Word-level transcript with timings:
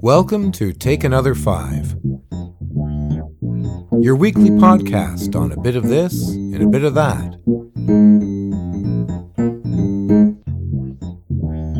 Welcome 0.00 0.52
to 0.52 0.72
Take 0.72 1.04
Another 1.04 1.34
Five, 1.34 1.96
your 4.00 4.14
weekly 4.14 4.50
podcast 4.50 5.34
on 5.34 5.52
a 5.52 5.60
bit 5.60 5.74
of 5.74 5.88
this 5.88 6.28
and 6.28 6.62
a 6.62 6.66
bit 6.66 6.84
of 6.84 6.94
that. 6.94 7.38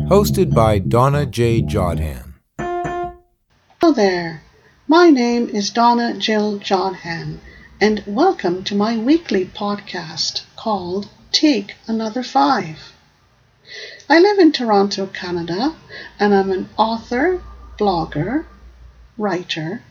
Hosted 0.09 0.53
by 0.53 0.79
Donna 0.79 1.25
J. 1.25 1.61
Jodhan. 1.61 2.33
Hello 3.79 3.93
there. 3.93 4.41
My 4.87 5.09
name 5.09 5.49
is 5.49 5.69
Donna 5.69 6.17
Jill 6.17 6.59
Jodhan, 6.59 7.39
and 7.79 8.03
welcome 8.07 8.63
to 8.63 8.75
my 8.75 8.97
weekly 8.97 9.45
podcast 9.45 10.43
called 10.55 11.09
Take 11.31 11.75
Another 11.87 12.23
Five. 12.23 12.93
I 14.09 14.19
live 14.19 14.39
in 14.39 14.53
Toronto, 14.53 15.07
Canada, 15.07 15.75
and 16.17 16.33
I'm 16.33 16.49
an 16.49 16.69
author, 16.77 17.43
blogger, 17.77 18.45
writer, 19.17 19.83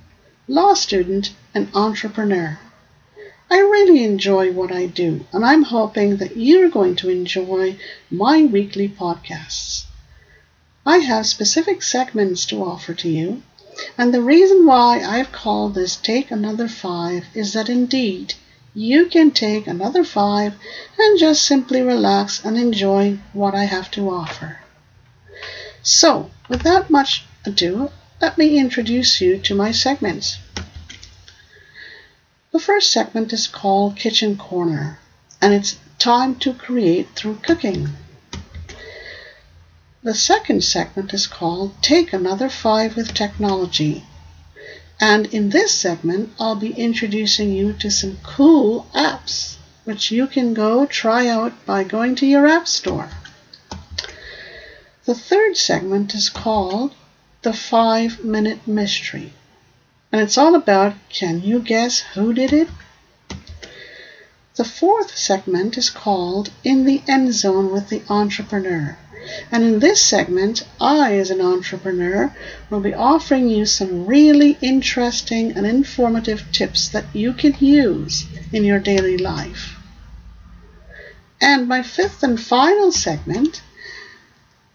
law 0.49 0.73
student, 0.73 1.35
and 1.55 1.69
entrepreneur. 1.75 2.59
I 3.51 3.59
really 3.59 4.05
enjoy 4.05 4.53
what 4.53 4.73
I 4.73 4.87
do, 4.87 5.27
and 5.35 5.45
I'm 5.45 5.65
hoping 5.65 6.17
that 6.17 6.35
you're 6.35 6.71
going 6.71 6.97
to 6.97 7.11
enjoy 7.11 7.79
my 8.11 8.43
weekly 8.47 8.89
podcasts. 8.89 9.85
I 10.87 10.99
have 10.99 11.27
specific 11.27 11.83
segments 11.83 12.47
to 12.47 12.65
offer 12.65 12.95
to 12.95 13.11
you, 13.11 13.43
and 13.99 14.15
the 14.15 14.23
reason 14.23 14.65
why 14.65 15.03
I've 15.05 15.31
called 15.31 15.75
this 15.75 15.95
Take 15.95 16.31
Another 16.31 16.69
Five 16.69 17.27
is 17.35 17.53
that 17.53 17.69
indeed 17.69 18.33
you 18.77 19.07
can 19.07 19.31
take 19.31 19.67
another 19.67 20.05
five 20.05 20.53
and 20.99 21.19
just 21.19 21.43
simply 21.43 21.81
relax 21.81 22.45
and 22.45 22.59
enjoy 22.59 23.19
what 23.33 23.55
I 23.55 23.65
have 23.65 23.91
to 23.93 24.11
offer. 24.11 24.59
So, 25.83 26.31
without 26.47 26.91
much 26.91 27.25
ado, 27.47 27.91
let 28.21 28.37
me 28.37 28.59
introduce 28.59 29.19
you 29.19 29.39
to 29.39 29.55
my 29.55 29.73
segments. 29.73 30.37
The 32.53 32.59
first 32.59 32.93
segment 32.93 33.33
is 33.33 33.47
called 33.47 33.97
Kitchen 33.97 34.37
Corner, 34.37 34.99
and 35.41 35.55
it's 35.55 35.79
time 35.99 36.35
to 36.41 36.53
create 36.53 37.09
through 37.17 37.37
cooking. 37.37 37.89
The 40.03 40.15
second 40.15 40.63
segment 40.63 41.15
is 41.15 41.27
called 41.27 41.73
Take 41.81 42.13
Another 42.13 42.51
Five 42.51 42.95
with 42.95 43.15
Technology, 43.15 44.05
and 45.01 45.27
in 45.27 45.51
this 45.51 45.73
segment, 45.73 46.31
I'll 46.41 46.57
be 46.57 46.73
introducing 46.73 47.53
you 47.53 47.75
to 47.75 47.91
some 47.91 48.19
cool 48.23 48.87
apps 48.95 49.57
which 49.85 50.11
you 50.11 50.27
can 50.27 50.53
go 50.53 50.85
try 50.87 51.29
out 51.29 51.53
by 51.65 51.85
going 51.85 52.15
to 52.17 52.27
your 52.27 52.47
app 52.47 52.67
store. 52.67 53.09
The 55.05 55.15
third 55.15 55.57
segment 55.57 56.15
is 56.15 56.29
called 56.29 56.95
The 57.43 57.53
Five 57.53 58.25
Minute 58.25 58.67
Mystery, 58.67 59.33
and 60.11 60.21
it's 60.21 60.37
all 60.37 60.55
about 60.55 60.95
can 61.09 61.43
you 61.43 61.61
guess 61.61 62.01
who 62.15 62.33
did 62.33 62.53
it? 62.53 62.69
The 64.57 64.65
fourth 64.65 65.17
segment 65.17 65.77
is 65.77 65.91
called 65.91 66.51
In 66.65 66.87
the 66.87 67.03
End 67.07 67.35
Zone 67.35 67.71
with 67.71 67.91
the 67.91 68.03
Entrepreneur. 68.09 68.97
And 69.51 69.65
in 69.65 69.81
this 69.81 70.01
segment, 70.01 70.63
I, 70.81 71.15
as 71.19 71.31
an 71.31 71.41
entrepreneur, 71.41 72.33
will 72.71 72.79
be 72.79 72.95
offering 72.95 73.49
you 73.49 73.67
some 73.67 74.07
really 74.07 74.57
interesting 74.61 75.51
and 75.51 75.67
informative 75.67 76.45
tips 76.53 76.87
that 76.91 77.07
you 77.13 77.33
can 77.33 77.57
use 77.59 78.27
in 78.53 78.63
your 78.63 78.79
daily 78.79 79.19
life. 79.19 79.77
And 81.41 81.67
my 81.67 81.83
fifth 81.83 82.23
and 82.23 82.41
final 82.41 82.93
segment 82.93 83.63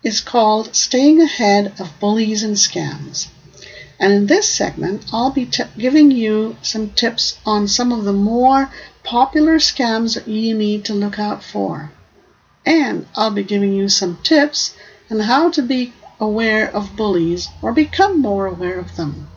is 0.03 0.19
called 0.19 0.75
Staying 0.75 1.21
Ahead 1.21 1.73
of 1.79 1.97
Bullies 1.99 2.43
and 2.43 2.55
Scams. 2.57 3.27
And 3.99 4.11
in 4.11 4.25
this 4.25 4.49
segment, 4.49 5.05
I'll 5.13 5.31
be 5.31 5.45
t- 5.45 5.63
giving 5.77 6.11
you 6.11 6.57
some 6.61 6.89
tips 6.89 7.39
on 7.45 7.67
some 7.67 7.91
of 7.91 8.03
the 8.03 8.11
more 8.11 8.69
popular 9.03 9.59
scams 9.59 10.15
that 10.15 10.27
you 10.27 10.57
need 10.57 10.83
to 10.85 10.93
look 10.93 11.17
out 11.17 11.41
for 11.43 11.91
and 12.65 13.07
I'll 13.15 13.31
be 13.31 13.43
giving 13.43 13.73
you 13.73 13.89
some 13.89 14.17
tips 14.23 14.75
on 15.09 15.19
how 15.19 15.49
to 15.51 15.61
be 15.61 15.93
aware 16.19 16.73
of 16.75 16.95
bullies 16.95 17.49
or 17.61 17.71
become 17.73 18.21
more 18.21 18.45
aware 18.45 18.79
of 18.79 18.95
them. 18.95 19.27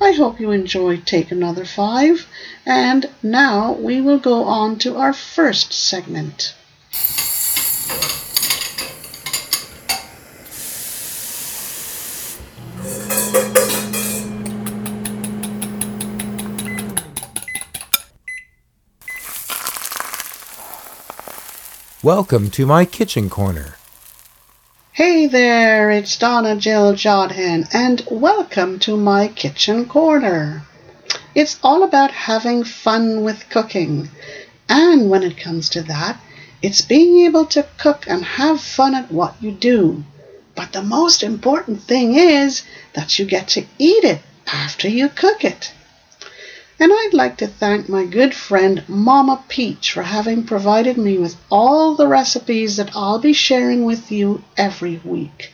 I 0.00 0.12
hope 0.12 0.40
you 0.40 0.50
enjoy 0.50 0.96
Take 0.98 1.30
Another 1.30 1.64
Five, 1.64 2.26
and 2.66 3.08
now 3.22 3.72
we 3.72 4.00
will 4.00 4.18
go 4.18 4.44
on 4.44 4.78
to 4.80 4.96
our 4.96 5.12
first 5.12 5.72
segment. 5.72 6.54
Welcome 22.04 22.50
to 22.58 22.66
my 22.66 22.84
kitchen 22.84 23.30
corner. 23.30 23.76
Hey 24.90 25.28
there, 25.28 25.88
it's 25.92 26.16
Donna 26.16 26.56
Jill 26.56 26.94
Jodhan, 26.94 27.72
and 27.72 28.02
welcome 28.10 28.80
to 28.80 28.96
my 28.96 29.28
kitchen 29.28 29.88
corner. 29.88 30.64
It's 31.32 31.60
all 31.62 31.84
about 31.84 32.10
having 32.10 32.64
fun 32.64 33.22
with 33.22 33.48
cooking, 33.50 34.08
and 34.68 35.10
when 35.10 35.22
it 35.22 35.36
comes 35.36 35.68
to 35.68 35.82
that, 35.82 36.20
it's 36.60 36.80
being 36.80 37.24
able 37.24 37.46
to 37.46 37.68
cook 37.78 38.04
and 38.08 38.24
have 38.24 38.60
fun 38.60 38.96
at 38.96 39.12
what 39.12 39.40
you 39.40 39.52
do. 39.52 40.02
But 40.56 40.72
the 40.72 40.82
most 40.82 41.22
important 41.22 41.84
thing 41.84 42.16
is 42.16 42.64
that 42.94 43.20
you 43.20 43.26
get 43.26 43.46
to 43.50 43.64
eat 43.78 44.02
it 44.02 44.22
after 44.48 44.88
you 44.88 45.08
cook 45.08 45.44
it. 45.44 45.72
And 46.82 46.90
I'd 46.92 47.14
like 47.14 47.36
to 47.36 47.46
thank 47.46 47.88
my 47.88 48.04
good 48.04 48.34
friend 48.34 48.82
Mama 48.88 49.44
Peach 49.46 49.92
for 49.92 50.02
having 50.02 50.42
provided 50.42 50.98
me 50.98 51.16
with 51.16 51.36
all 51.48 51.94
the 51.94 52.08
recipes 52.08 52.76
that 52.76 52.90
I'll 52.96 53.20
be 53.20 53.32
sharing 53.32 53.84
with 53.84 54.10
you 54.10 54.42
every 54.56 55.00
week. 55.04 55.52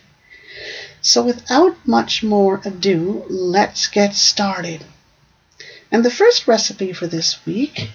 So 1.03 1.23
without 1.23 1.77
much 1.87 2.23
more 2.23 2.63
ado, 2.65 3.27
let's 3.29 3.89
get 3.89 4.15
started. 4.15 4.87
And 5.93 6.03
the 6.03 6.11
first 6.11 6.49
recipe 6.49 6.95
for 6.95 7.07
this 7.07 7.45
week 7.45 7.91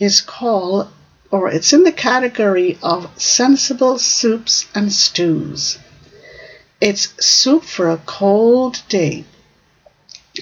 is 0.00 0.22
called, 0.22 0.88
or 1.30 1.50
it's 1.50 1.74
in 1.74 1.84
the 1.84 1.92
category 1.92 2.78
of 2.82 3.10
sensible 3.20 3.98
soups 3.98 4.64
and 4.74 4.90
stews. 4.90 5.78
It's 6.80 7.12
soup 7.22 7.64
for 7.64 7.90
a 7.90 8.00
cold 8.06 8.80
day 8.88 9.26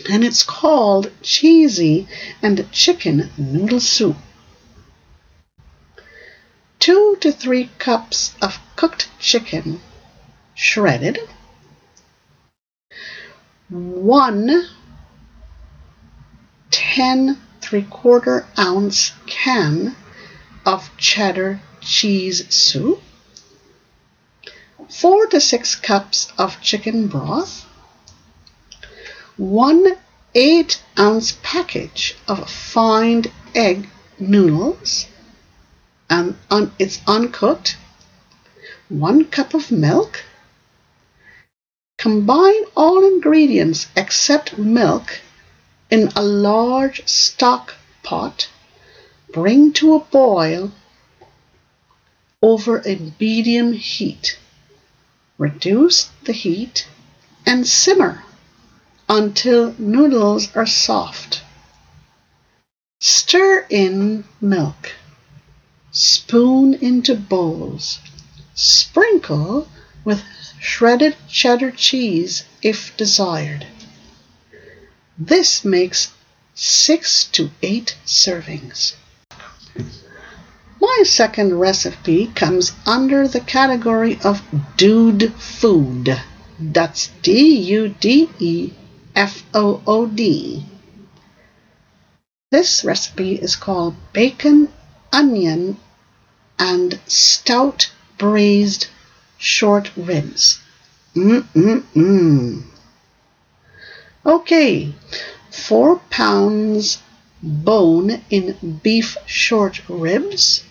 and 0.08 0.24
it's 0.24 0.42
called 0.42 1.10
cheesy 1.22 2.06
and 2.42 2.70
chicken 2.70 3.30
noodle 3.36 3.80
soup. 3.80 4.16
Two 6.78 7.16
to 7.20 7.32
three 7.32 7.70
cups 7.78 8.34
of 8.40 8.58
cooked 8.76 9.08
chicken, 9.18 9.80
shredded. 10.54 11.18
One 13.68 14.66
10 16.70 17.38
three 17.60 17.82
quarter 17.82 18.46
ounce 18.58 19.12
can 19.26 19.94
of 20.64 20.90
cheddar 20.96 21.60
cheese 21.80 22.52
soup. 22.52 23.02
Four 24.88 25.26
to 25.26 25.40
six 25.40 25.76
cups 25.76 26.32
of 26.38 26.60
chicken 26.60 27.06
broth 27.06 27.66
one 29.36 29.96
8 30.34 30.82
ounce 30.98 31.38
package 31.42 32.16
of 32.28 32.48
fine 32.48 33.24
egg 33.54 33.88
noodles, 34.18 35.06
and 36.08 36.36
un, 36.50 36.72
it's 36.78 37.00
uncooked, 37.06 37.76
1 38.88 39.24
cup 39.26 39.54
of 39.54 39.70
milk. 39.70 40.24
Combine 41.98 42.64
all 42.76 43.04
ingredients 43.04 43.88
except 43.96 44.56
milk 44.58 45.20
in 45.90 46.10
a 46.14 46.22
large 46.22 47.06
stock 47.08 47.74
pot. 48.02 48.48
Bring 49.32 49.72
to 49.74 49.94
a 49.94 50.00
boil 50.00 50.72
over 52.42 52.82
a 52.86 53.12
medium 53.18 53.72
heat. 53.74 54.38
Reduce 55.38 56.10
the 56.24 56.32
heat 56.32 56.86
and 57.46 57.66
simmer 57.66 58.24
until 59.10 59.74
noodles 59.76 60.54
are 60.54 60.64
soft. 60.64 61.42
Stir 63.00 63.66
in 63.68 64.22
milk. 64.40 64.92
Spoon 65.90 66.74
into 66.74 67.16
bowls. 67.16 67.98
Sprinkle 68.54 69.66
with 70.04 70.22
shredded 70.60 71.16
cheddar 71.28 71.72
cheese 71.72 72.44
if 72.62 72.96
desired. 72.96 73.66
This 75.18 75.64
makes 75.64 76.12
six 76.54 77.24
to 77.32 77.50
eight 77.62 77.96
servings. 78.06 78.94
My 80.80 81.02
second 81.04 81.58
recipe 81.58 82.28
comes 82.28 82.70
under 82.86 83.26
the 83.26 83.40
category 83.40 84.20
of 84.22 84.40
dude 84.76 85.34
food. 85.34 86.16
That's 86.60 87.08
D 87.22 87.56
U 87.56 87.88
D 87.88 88.30
E 88.38 88.72
F 89.20 89.44
O 89.52 89.82
O 89.86 90.06
D. 90.06 90.64
This 92.50 92.84
recipe 92.84 93.34
is 93.34 93.54
called 93.54 93.94
bacon, 94.14 94.72
onion, 95.12 95.76
and 96.58 96.98
stout 97.06 97.90
braised 98.16 98.86
short 99.36 99.94
ribs. 99.94 100.58
Mm-mm-mm. 101.14 102.62
Okay, 104.24 104.94
four 105.50 105.98
pounds 106.08 107.02
bone 107.42 108.22
in 108.30 108.80
beef 108.82 109.18
short 109.26 109.82
ribs. 109.86 110.64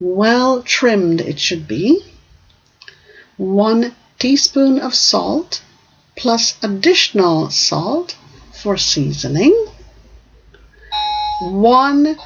Well 0.00 0.60
trimmed 0.64 1.20
it 1.20 1.38
should 1.38 1.68
be. 1.68 2.02
One 3.36 3.94
teaspoon 4.18 4.80
of 4.80 4.92
salt 4.92 5.62
plus 6.16 6.56
additional 6.62 7.50
salt 7.50 8.16
for 8.52 8.76
seasoning. 8.76 9.54
One 11.40 12.16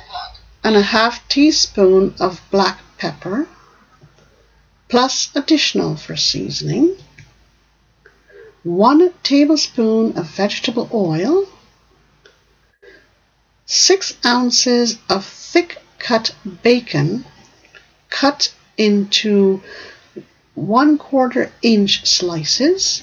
and 0.62 0.76
a 0.76 0.82
half 0.82 1.26
teaspoon 1.29 2.14
of 2.20 2.40
black 2.50 2.79
pepper 2.99 3.49
plus 4.88 5.31
additional 5.35 5.96
for 5.96 6.17
seasoning. 6.17 6.96
One 8.62 9.12
tablespoon 9.23 10.19
of 10.19 10.26
vegetable 10.26 10.88
oil 10.93 11.46
6 13.70 14.14
ounces 14.25 14.96
of 15.11 15.26
thick 15.26 15.76
cut 15.99 16.34
bacon 16.62 17.25
cut 18.08 18.52
into 18.79 19.62
1 20.55 20.96
quarter 20.96 21.52
inch 21.61 22.06
slices, 22.06 23.02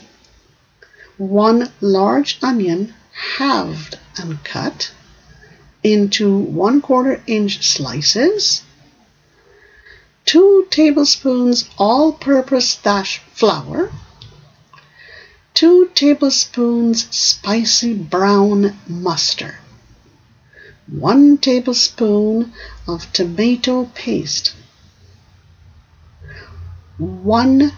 1 1.17 1.71
large 1.79 2.38
onion 2.44 2.94
halved 3.38 3.97
and 4.17 4.44
cut 4.44 4.91
into 5.81 6.38
1 6.38 6.81
quarter 6.81 7.23
inch 7.25 7.65
slices, 7.65 8.63
2 10.25 10.67
tablespoons 10.69 11.69
all 11.77 12.12
purpose 12.12 12.75
dash 12.75 13.21
flour, 13.31 13.94
2 15.53 15.89
tablespoons 15.95 17.07
spicy 17.15 17.94
brown 17.94 18.77
mustard. 18.85 19.56
1 20.88 21.38
tablespoon 21.38 22.51
of 22.89 23.09
tomato 23.13 23.85
paste, 23.95 24.53
1 26.97 27.71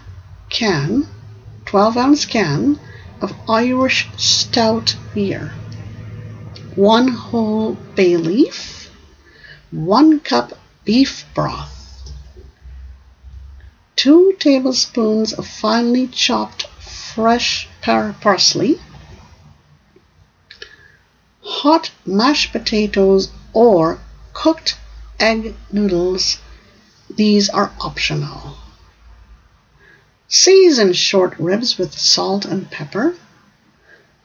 can, 0.50 1.06
12 1.66 1.96
ounce 1.96 2.24
can 2.26 2.80
of 3.20 3.34
Irish 3.48 4.08
stout 4.16 4.96
beer, 5.14 5.52
1 6.74 7.08
whole 7.08 7.76
bay 7.94 8.16
leaf, 8.16 8.90
1 9.70 10.20
cup 10.20 10.58
beef 10.84 11.24
broth, 11.34 12.12
2 13.96 14.36
tablespoons 14.38 15.32
of 15.32 15.46
finely 15.46 16.06
chopped 16.06 16.66
fresh 16.80 17.68
parsley, 18.20 18.80
hot 21.42 21.90
mashed 22.06 22.52
potatoes 22.52 23.30
or 23.52 23.98
cooked 24.32 24.76
egg 25.18 25.54
noodles. 25.72 26.38
These 27.10 27.48
are 27.48 27.72
optional. 27.80 28.56
Season 30.30 30.92
short 30.92 31.34
ribs 31.38 31.78
with 31.78 31.98
salt 31.98 32.44
and 32.44 32.70
pepper. 32.70 33.16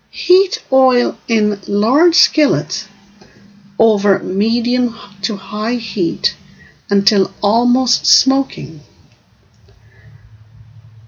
Heat 0.10 0.62
oil 0.70 1.18
in 1.30 1.62
large 1.66 2.16
skillet 2.16 2.90
over 3.80 4.20
medium 4.20 4.94
to 5.22 5.38
high 5.38 5.76
heat 5.76 6.36
until 6.90 7.34
almost 7.42 8.06
smoking. 8.06 8.82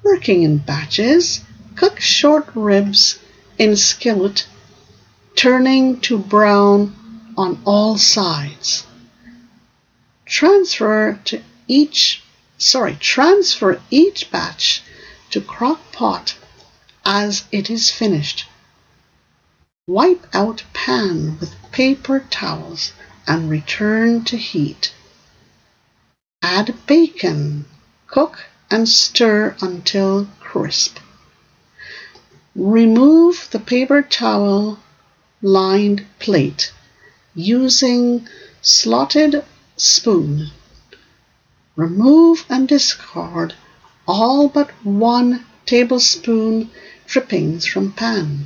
Working 0.01 0.43
in 0.43 0.59
batches, 0.59 1.41
cook 1.75 1.99
short 1.99 2.47
ribs 2.55 3.19
in 3.57 3.75
skillet 3.75 4.47
turning 5.35 5.99
to 6.01 6.17
brown 6.17 6.95
on 7.35 7.61
all 7.65 7.97
sides. 7.97 8.87
Transfer 10.25 11.19
to 11.25 11.41
each 11.67 12.23
sorry, 12.57 12.95
transfer 12.95 13.81
each 13.91 14.31
batch 14.31 14.81
to 15.35 15.41
crock 15.41 15.91
pot 15.91 16.33
as 17.05 17.43
it 17.51 17.69
is 17.69 17.91
finished. 17.91 18.45
Wipe 19.85 20.25
out 20.33 20.63
pan 20.71 21.37
with 21.41 21.53
paper 21.73 22.25
towels 22.29 22.93
and 23.27 23.49
return 23.49 24.23
to 24.23 24.37
heat. 24.37 24.93
Add 26.41 26.73
bacon, 26.87 27.65
cook 28.07 28.45
and 28.71 28.87
stir 28.87 29.57
until 29.59 30.29
crisp. 30.39 30.99
Remove 32.55 33.49
the 33.51 33.59
paper 33.59 34.01
towel 34.01 34.79
lined 35.41 36.05
plate 36.17 36.71
using 37.33 38.25
slotted 38.61 39.43
spoon. 39.75 40.51
Remove 41.75 42.45
and 42.49 42.69
discard 42.69 43.53
all 44.07 44.47
but 44.47 44.69
one 44.83 45.45
tablespoon 45.65 46.69
drippings 47.07 47.65
from 47.65 47.91
pan. 47.91 48.45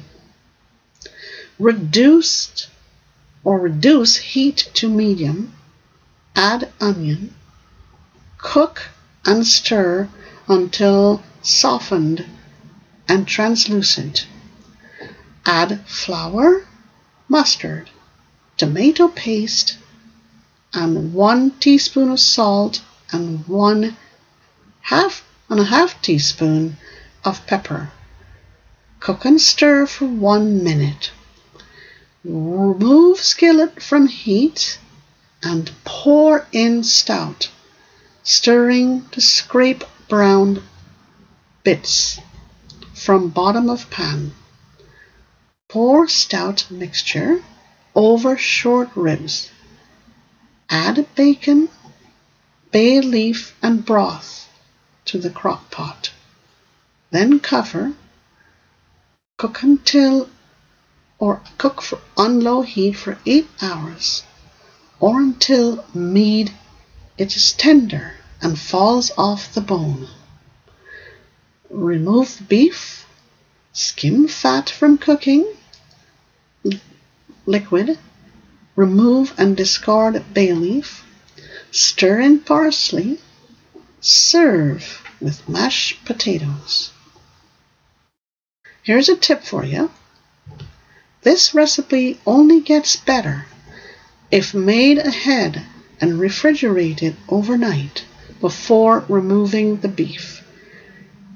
Reduced 1.57 2.67
or 3.44 3.59
reduce 3.59 4.15
heat 4.17 4.69
to 4.75 4.89
medium. 4.89 5.53
Add 6.35 6.71
onion. 6.79 7.35
Cook 8.38 8.89
and 9.25 9.45
stir 9.45 10.09
until 10.47 11.23
softened 11.41 12.25
and 13.07 13.27
translucent. 13.27 14.27
Add 15.45 15.85
flour 15.88 16.67
mustard, 17.27 17.89
tomato 18.57 19.07
paste, 19.07 19.77
and 20.73 21.13
one 21.13 21.51
teaspoon 21.59 22.11
of 22.11 22.19
salt 22.19 22.81
and 23.11 23.47
one 23.47 23.97
half 24.81 25.23
and 25.49 25.59
a 25.59 25.65
half 25.65 25.99
teaspoon 26.01 26.77
of 27.25 27.45
pepper. 27.47 27.91
Cook 28.99 29.25
and 29.25 29.41
stir 29.41 29.87
for 29.87 30.06
one 30.06 30.63
minute. 30.63 31.11
Remove 32.23 33.19
skillet 33.19 33.81
from 33.81 34.07
heat 34.07 34.77
and 35.41 35.71
pour 35.83 36.45
in 36.51 36.83
stout, 36.83 37.49
stirring 38.23 39.06
to 39.11 39.21
scrape 39.21 39.83
brown 40.07 40.61
bits 41.63 42.19
from 42.94 43.29
bottom 43.29 43.69
of 43.69 43.89
pan. 43.89 44.33
Pour 45.68 46.07
stout 46.07 46.69
mixture 46.69 47.44
over 47.95 48.37
short 48.37 48.89
ribs. 48.95 49.49
Add 50.69 51.07
bacon, 51.15 51.69
bay 52.71 53.01
leaf, 53.01 53.56
and 53.63 53.83
broth 53.85 54.48
to 55.09 55.18
the 55.18 55.30
crock 55.30 55.69
pot. 55.71 56.11
Then 57.11 57.39
cover. 57.39 57.94
Cook 59.37 59.63
until 59.63 60.30
or 61.18 61.42
cook 61.57 61.81
for 61.81 61.99
on 62.16 62.42
low 62.42 62.61
heat 62.61 62.94
for 62.94 63.18
8 63.25 63.47
hours 63.61 64.23
or 64.99 65.19
until 65.19 65.85
meat 65.94 66.51
it 67.18 67.35
is 67.35 67.54
tender 67.54 68.13
and 68.42 68.57
falls 68.57 69.11
off 69.18 69.54
the 69.54 69.61
bone. 69.61 70.07
Remove 71.69 72.42
beef, 72.47 73.06
skim 73.73 74.28
fat 74.28 74.69
from 74.69 74.97
cooking 74.97 75.45
liquid, 77.45 77.97
remove 78.75 79.33
and 79.39 79.57
discard 79.57 80.23
bay 80.35 80.54
leaf, 80.54 81.04
stir 81.71 82.19
in 82.19 82.39
parsley, 82.39 83.19
serve 84.01 85.01
with 85.19 85.47
mashed 85.49 86.06
potatoes. 86.06 86.91
Here's 88.83 89.09
a 89.09 89.15
tip 89.15 89.44
for 89.44 89.63
you. 89.65 89.91
This 91.21 91.53
recipe 91.53 92.19
only 92.25 92.61
gets 92.61 92.95
better 92.95 93.45
if 94.31 94.53
made 94.53 94.97
ahead 94.97 95.63
and 95.99 96.19
refrigerated 96.19 97.15
overnight 97.27 98.06
before 98.39 99.03
removing 99.09 99.77
the 99.77 99.89
beef. 99.89 100.44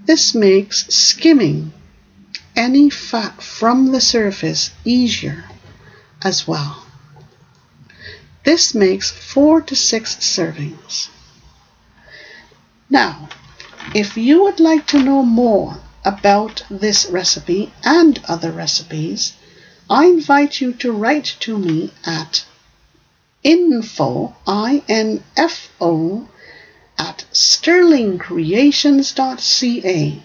This 0.05 0.33
makes 0.33 0.87
skimming 0.87 1.73
any 2.55 2.89
fat 2.89 3.41
from 3.41 3.91
the 3.91 4.01
surface 4.01 4.71
easier 4.85 5.43
as 6.23 6.47
well. 6.47 6.85
This 8.43 8.73
makes 8.73 9.11
four 9.11 9.61
to 9.61 9.75
six 9.75 10.15
servings. 10.15 11.09
Now, 12.93 13.27
if 13.95 14.15
you 14.15 14.43
would 14.43 14.59
like 14.59 14.85
to 14.87 15.01
know 15.01 15.23
more 15.23 15.79
about 16.05 16.63
this 16.69 17.07
recipe 17.07 17.73
and 17.83 18.21
other 18.27 18.51
recipes, 18.51 19.33
I 19.89 20.05
invite 20.05 20.61
you 20.61 20.73
to 20.73 20.91
write 20.91 21.35
to 21.39 21.57
me 21.57 21.91
at 22.05 22.45
info, 23.41 24.35
I-N-F-O, 24.45 26.27
at 26.99 27.25
sterlingcreations.ca. 27.33 30.21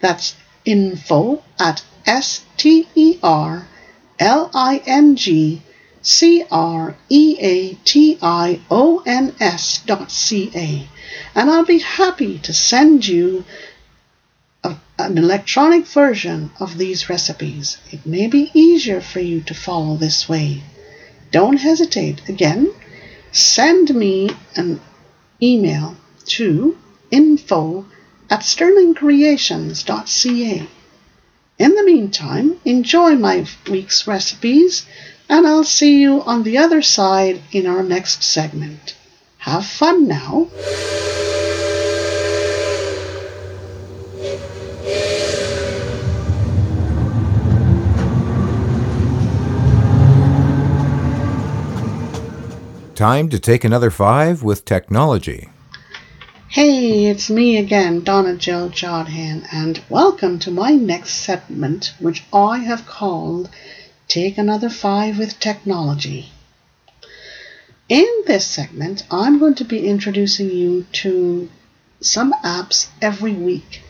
That's 0.00 0.36
info 0.64 1.42
at 1.58 1.82
S-T-E-R-L-I-N-G 2.06 3.22
C 6.06 6.44
R 6.50 6.98
E 7.08 7.38
A 7.40 7.78
T 7.82 8.18
I 8.20 8.60
O 8.70 9.02
N 9.06 9.34
S 9.40 9.80
dot 9.86 10.12
C 10.12 10.50
A. 10.54 10.86
And 11.34 11.50
I'll 11.50 11.64
be 11.64 11.78
happy 11.78 12.38
to 12.40 12.52
send 12.52 13.08
you 13.08 13.46
a, 14.62 14.76
an 14.98 15.16
electronic 15.16 15.86
version 15.86 16.50
of 16.60 16.76
these 16.76 17.08
recipes. 17.08 17.78
It 17.90 18.04
may 18.04 18.26
be 18.26 18.50
easier 18.52 19.00
for 19.00 19.20
you 19.20 19.40
to 19.42 19.54
follow 19.54 19.96
this 19.96 20.28
way. 20.28 20.62
Don't 21.30 21.56
hesitate. 21.56 22.28
Again, 22.28 22.70
send 23.32 23.94
me 23.94 24.28
an 24.56 24.82
email 25.42 25.96
to 26.26 26.76
info 27.10 27.86
at 28.28 28.40
sterlingcreations.ca. 28.40 30.68
In 31.56 31.76
the 31.76 31.84
meantime, 31.84 32.60
enjoy 32.64 33.14
my 33.14 33.46
week's 33.70 34.06
recipes, 34.06 34.84
and 35.28 35.46
I'll 35.46 35.64
see 35.64 36.00
you 36.00 36.22
on 36.22 36.42
the 36.42 36.58
other 36.58 36.82
side 36.82 37.42
in 37.52 37.66
our 37.66 37.82
next 37.82 38.22
segment. 38.22 38.96
Have 39.38 39.66
fun 39.66 40.06
now. 40.08 40.48
Time 52.94 53.28
to 53.28 53.40
take 53.40 53.64
another 53.64 53.90
five 53.90 54.42
with 54.44 54.64
technology. 54.64 55.50
Hey, 56.48 57.06
it's 57.06 57.28
me 57.28 57.56
again, 57.56 58.04
Donna 58.04 58.36
Jill 58.36 58.70
Jodhan, 58.70 59.44
and 59.52 59.82
welcome 59.90 60.38
to 60.38 60.52
my 60.52 60.70
next 60.70 61.14
segment, 61.14 61.92
which 61.98 62.22
I 62.32 62.58
have 62.58 62.86
called 62.86 63.50
Take 64.06 64.38
Another 64.38 64.68
Five 64.68 65.18
with 65.18 65.40
Technology. 65.40 66.30
In 67.88 68.06
this 68.26 68.46
segment, 68.46 69.04
I'm 69.10 69.38
going 69.38 69.54
to 69.56 69.64
be 69.64 69.88
introducing 69.88 70.50
you 70.50 70.84
to 71.04 71.48
some 72.00 72.34
apps 72.44 72.88
every 73.02 73.32
week. 73.32 73.82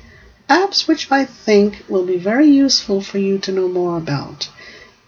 Apps 0.49 0.89
which 0.89 1.11
I 1.11 1.25
think 1.25 1.85
will 1.89 2.07
be 2.07 2.17
very 2.17 2.49
useful 2.49 3.03
for 3.03 3.19
you 3.19 3.39
to 3.41 3.53
know 3.53 3.69
more 3.69 3.99
about. 3.99 4.49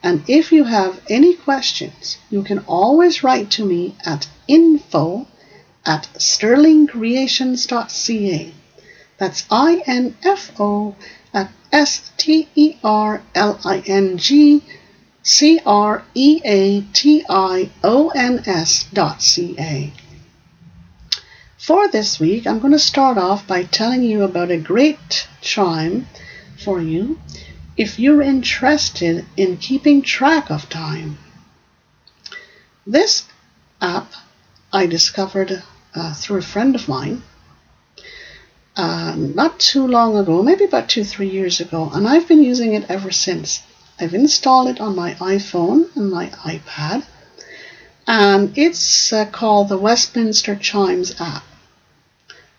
And 0.03 0.23
if 0.29 0.53
you 0.53 0.65
have 0.65 1.01
any 1.09 1.35
questions, 1.35 2.19
you 2.29 2.43
can 2.43 2.59
always 2.67 3.23
write 3.23 3.51
to 3.53 3.65
me 3.65 3.95
at 4.05 4.29
info 4.49 5.29
at 5.87 6.09
sterlingcreations.ca. 6.19 8.55
That's 9.19 9.47
I 9.51 9.83
N 9.87 10.15
F 10.23 10.53
O 10.61 10.95
at 11.33 11.51
S 11.73 12.11
T 12.19 12.51
E 12.55 12.77
R 12.85 13.23
L 13.35 13.59
I 13.65 13.79
N 13.87 14.19
G 14.19 14.63
C 15.28 15.59
R 15.66 16.04
E 16.14 16.40
A 16.45 16.83
T 16.92 17.25
I 17.28 17.71
O 17.83 18.11
N 18.11 18.45
S 18.47 18.85
dot 18.92 19.21
C 19.21 19.56
A. 19.59 19.92
For 21.59 21.88
this 21.88 22.21
week, 22.21 22.47
I'm 22.47 22.61
going 22.61 22.73
to 22.73 22.78
start 22.78 23.18
off 23.18 23.45
by 23.45 23.64
telling 23.64 24.04
you 24.04 24.23
about 24.23 24.52
a 24.52 24.56
great 24.56 25.26
chime 25.40 26.06
for 26.62 26.80
you 26.80 27.18
if 27.76 27.99
you're 27.99 28.23
interested 28.23 29.26
in 29.37 29.56
keeping 29.56 30.00
track 30.00 30.49
of 30.49 30.68
time. 30.68 31.18
This 32.87 33.25
app 33.80 34.12
I 34.73 34.87
discovered 34.87 35.61
uh, 35.92 36.14
through 36.14 36.38
a 36.38 36.52
friend 36.54 36.76
of 36.76 36.87
mine 36.87 37.25
uh, 38.76 39.16
not 39.16 39.59
too 39.59 39.88
long 39.88 40.16
ago, 40.16 40.40
maybe 40.45 40.66
about 40.66 40.88
two, 40.88 41.02
three 41.02 41.30
years 41.30 41.59
ago, 41.59 41.90
and 41.92 42.06
I've 42.06 42.28
been 42.28 42.45
using 42.45 42.75
it 42.75 42.88
ever 42.88 43.11
since. 43.11 43.64
I've 43.99 44.15
installed 44.15 44.69
it 44.69 44.81
on 44.81 44.95
my 44.95 45.15
iPhone 45.15 45.95
and 45.97 46.11
my 46.11 46.26
iPad, 46.45 47.05
and 48.07 48.57
it's 48.57 49.12
uh, 49.12 49.25
called 49.25 49.69
the 49.69 49.79
Westminster 49.79 50.55
Chimes 50.55 51.19
app. 51.19 51.45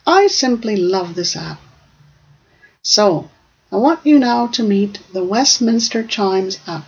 I 0.08 0.28
simply 0.28 0.76
love 0.76 1.14
this 1.14 1.36
app. 1.36 1.60
So, 2.82 3.30
I 3.72 3.76
want 3.76 4.06
you 4.06 4.18
now 4.18 4.48
to 4.48 4.64
meet 4.64 5.00
the 5.14 5.24
Westminster 5.24 6.02
Chimes 6.04 6.60
app. 6.66 6.86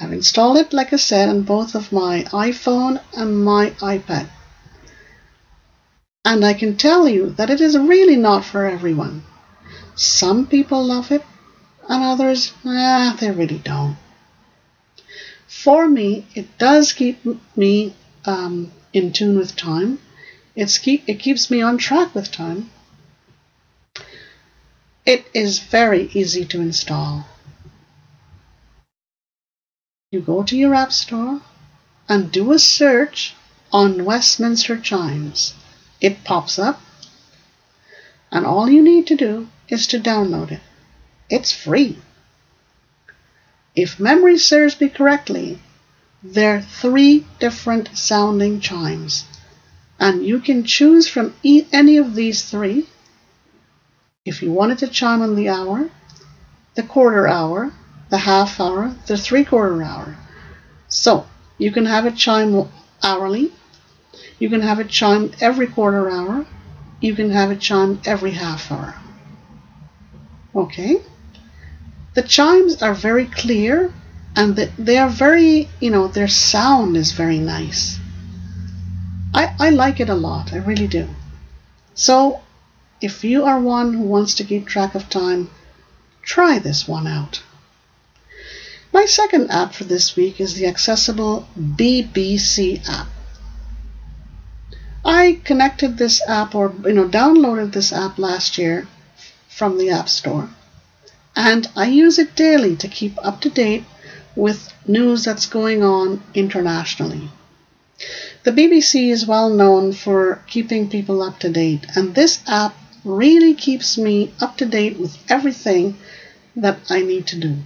I've 0.00 0.12
installed 0.12 0.56
it, 0.56 0.72
like 0.72 0.94
I 0.94 0.96
said, 0.96 1.28
on 1.28 1.42
both 1.42 1.74
of 1.74 1.92
my 1.92 2.22
iPhone 2.32 3.02
and 3.14 3.44
my 3.44 3.70
iPad. 3.80 4.28
And 6.24 6.42
I 6.44 6.54
can 6.54 6.76
tell 6.76 7.06
you 7.06 7.30
that 7.30 7.50
it 7.50 7.60
is 7.60 7.76
really 7.76 8.16
not 8.16 8.44
for 8.44 8.64
everyone. 8.64 9.24
Some 9.94 10.46
people 10.46 10.82
love 10.82 11.12
it, 11.12 11.22
and 11.90 12.04
others, 12.04 12.52
ah, 12.64 13.16
they 13.18 13.32
really 13.32 13.58
don't. 13.58 13.96
For 15.48 15.88
me, 15.88 16.24
it 16.36 16.56
does 16.56 16.92
keep 16.92 17.18
me 17.56 17.94
um, 18.24 18.70
in 18.92 19.12
tune 19.12 19.36
with 19.36 19.56
time. 19.56 19.98
It's 20.54 20.78
keep, 20.78 21.02
it 21.08 21.18
keeps 21.18 21.50
me 21.50 21.60
on 21.60 21.78
track 21.78 22.14
with 22.14 22.30
time. 22.30 22.70
It 25.04 25.26
is 25.34 25.58
very 25.58 26.08
easy 26.14 26.44
to 26.44 26.60
install. 26.60 27.26
You 30.12 30.20
go 30.20 30.44
to 30.44 30.56
your 30.56 30.74
App 30.76 30.92
Store 30.92 31.40
and 32.08 32.30
do 32.30 32.52
a 32.52 32.60
search 32.60 33.34
on 33.72 34.04
Westminster 34.04 34.78
Chimes. 34.78 35.54
It 36.00 36.22
pops 36.22 36.56
up, 36.56 36.80
and 38.30 38.46
all 38.46 38.70
you 38.70 38.80
need 38.80 39.08
to 39.08 39.16
do 39.16 39.48
is 39.68 39.88
to 39.88 39.98
download 39.98 40.52
it. 40.52 40.60
It's 41.30 41.52
free. 41.52 41.96
If 43.76 44.00
memory 44.00 44.36
serves 44.36 44.80
me 44.80 44.88
correctly, 44.88 45.60
there 46.24 46.56
are 46.56 46.60
three 46.60 47.24
different 47.38 47.96
sounding 47.96 48.58
chimes, 48.60 49.24
and 49.98 50.26
you 50.26 50.40
can 50.40 50.64
choose 50.64 51.08
from 51.08 51.34
any 51.44 51.96
of 51.96 52.16
these 52.16 52.42
three. 52.42 52.88
If 54.24 54.42
you 54.42 54.50
wanted 54.50 54.78
to 54.78 54.88
chime 54.88 55.22
on 55.22 55.36
the 55.36 55.48
hour, 55.48 55.88
the 56.74 56.82
quarter 56.82 57.28
hour, 57.28 57.72
the 58.10 58.18
half 58.18 58.60
hour, 58.60 58.96
the 59.06 59.16
three 59.16 59.44
quarter 59.44 59.82
hour. 59.84 60.16
So 60.88 61.26
you 61.58 61.70
can 61.70 61.86
have 61.86 62.06
it 62.06 62.16
chime 62.16 62.68
hourly, 63.04 63.52
you 64.40 64.50
can 64.50 64.62
have 64.62 64.80
it 64.80 64.88
chime 64.88 65.30
every 65.40 65.68
quarter 65.68 66.10
hour, 66.10 66.44
you 67.00 67.14
can 67.14 67.30
have 67.30 67.52
it 67.52 67.60
chime 67.60 68.00
every 68.04 68.32
half 68.32 68.72
hour. 68.72 68.96
Okay? 70.54 71.00
The 72.12 72.22
chimes 72.22 72.82
are 72.82 72.94
very 72.94 73.26
clear 73.26 73.92
and 74.34 74.56
they 74.56 74.98
are 74.98 75.08
very, 75.08 75.68
you 75.78 75.90
know, 75.90 76.08
their 76.08 76.26
sound 76.26 76.96
is 76.96 77.12
very 77.12 77.38
nice. 77.38 77.98
I, 79.32 79.54
I 79.60 79.70
like 79.70 80.00
it 80.00 80.08
a 80.08 80.14
lot, 80.14 80.52
I 80.52 80.56
really 80.56 80.88
do. 80.88 81.08
So, 81.94 82.40
if 83.00 83.22
you 83.22 83.44
are 83.44 83.60
one 83.60 83.94
who 83.94 84.02
wants 84.02 84.34
to 84.34 84.44
keep 84.44 84.66
track 84.66 84.96
of 84.96 85.08
time, 85.08 85.50
try 86.22 86.58
this 86.58 86.88
one 86.88 87.06
out. 87.06 87.42
My 88.92 89.04
second 89.04 89.52
app 89.52 89.74
for 89.74 89.84
this 89.84 90.16
week 90.16 90.40
is 90.40 90.54
the 90.54 90.66
accessible 90.66 91.46
BBC 91.56 92.88
app. 92.88 93.06
I 95.04 95.40
connected 95.44 95.96
this 95.96 96.20
app 96.28 96.56
or 96.56 96.74
you 96.84 96.92
know 96.92 97.08
downloaded 97.08 97.72
this 97.72 97.92
app 97.92 98.18
last 98.18 98.58
year 98.58 98.88
from 99.48 99.78
the 99.78 99.90
App 99.90 100.08
Store 100.08 100.50
and 101.36 101.68
I 101.76 101.86
use 101.86 102.18
it 102.18 102.34
daily 102.34 102.76
to 102.76 102.88
keep 102.88 103.14
up 103.24 103.40
to 103.42 103.50
date 103.50 103.84
with 104.36 104.72
news 104.86 105.24
that's 105.24 105.46
going 105.46 105.82
on 105.82 106.22
internationally. 106.34 107.30
The 108.44 108.52
BBC 108.52 109.10
is 109.10 109.26
well 109.26 109.50
known 109.50 109.92
for 109.92 110.42
keeping 110.46 110.88
people 110.88 111.22
up 111.22 111.38
to 111.40 111.50
date 111.50 111.86
and 111.94 112.14
this 112.14 112.40
app 112.46 112.74
really 113.04 113.54
keeps 113.54 113.96
me 113.96 114.32
up 114.40 114.56
to 114.58 114.66
date 114.66 114.98
with 114.98 115.16
everything 115.28 115.96
that 116.56 116.78
I 116.90 117.02
need 117.02 117.26
to 117.28 117.38
do 117.38 117.56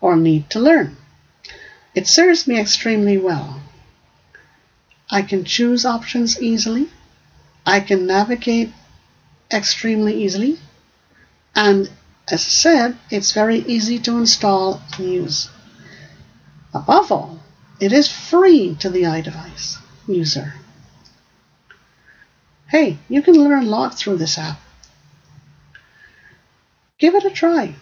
or 0.00 0.16
need 0.16 0.50
to 0.50 0.60
learn. 0.60 0.96
It 1.94 2.08
serves 2.08 2.46
me 2.46 2.58
extremely 2.58 3.18
well. 3.18 3.60
I 5.10 5.22
can 5.22 5.44
choose 5.44 5.84
options 5.84 6.40
easily. 6.40 6.88
I 7.64 7.80
can 7.80 8.06
navigate 8.06 8.72
extremely 9.52 10.22
easily. 10.24 10.58
And 11.54 11.88
as 12.28 12.40
I 12.40 12.48
said, 12.48 12.98
it's 13.10 13.32
very 13.32 13.58
easy 13.58 13.98
to 14.00 14.18
install 14.18 14.80
and 14.96 15.08
use. 15.08 15.50
Above 16.72 17.12
all, 17.12 17.40
It 17.80 17.92
is 17.92 18.08
free 18.08 18.76
to 18.76 18.88
the 18.88 19.02
iDevice 19.02 19.78
user. 20.06 20.54
Hey, 22.68 22.98
you 23.08 23.20
can 23.20 23.34
learn 23.34 23.64
a 23.64 23.68
lot 23.68 23.98
through 23.98 24.16
this 24.16 24.38
app. 24.38 24.60
Give 26.98 27.14
it 27.14 27.24
a 27.24 27.30
try. 27.30 27.74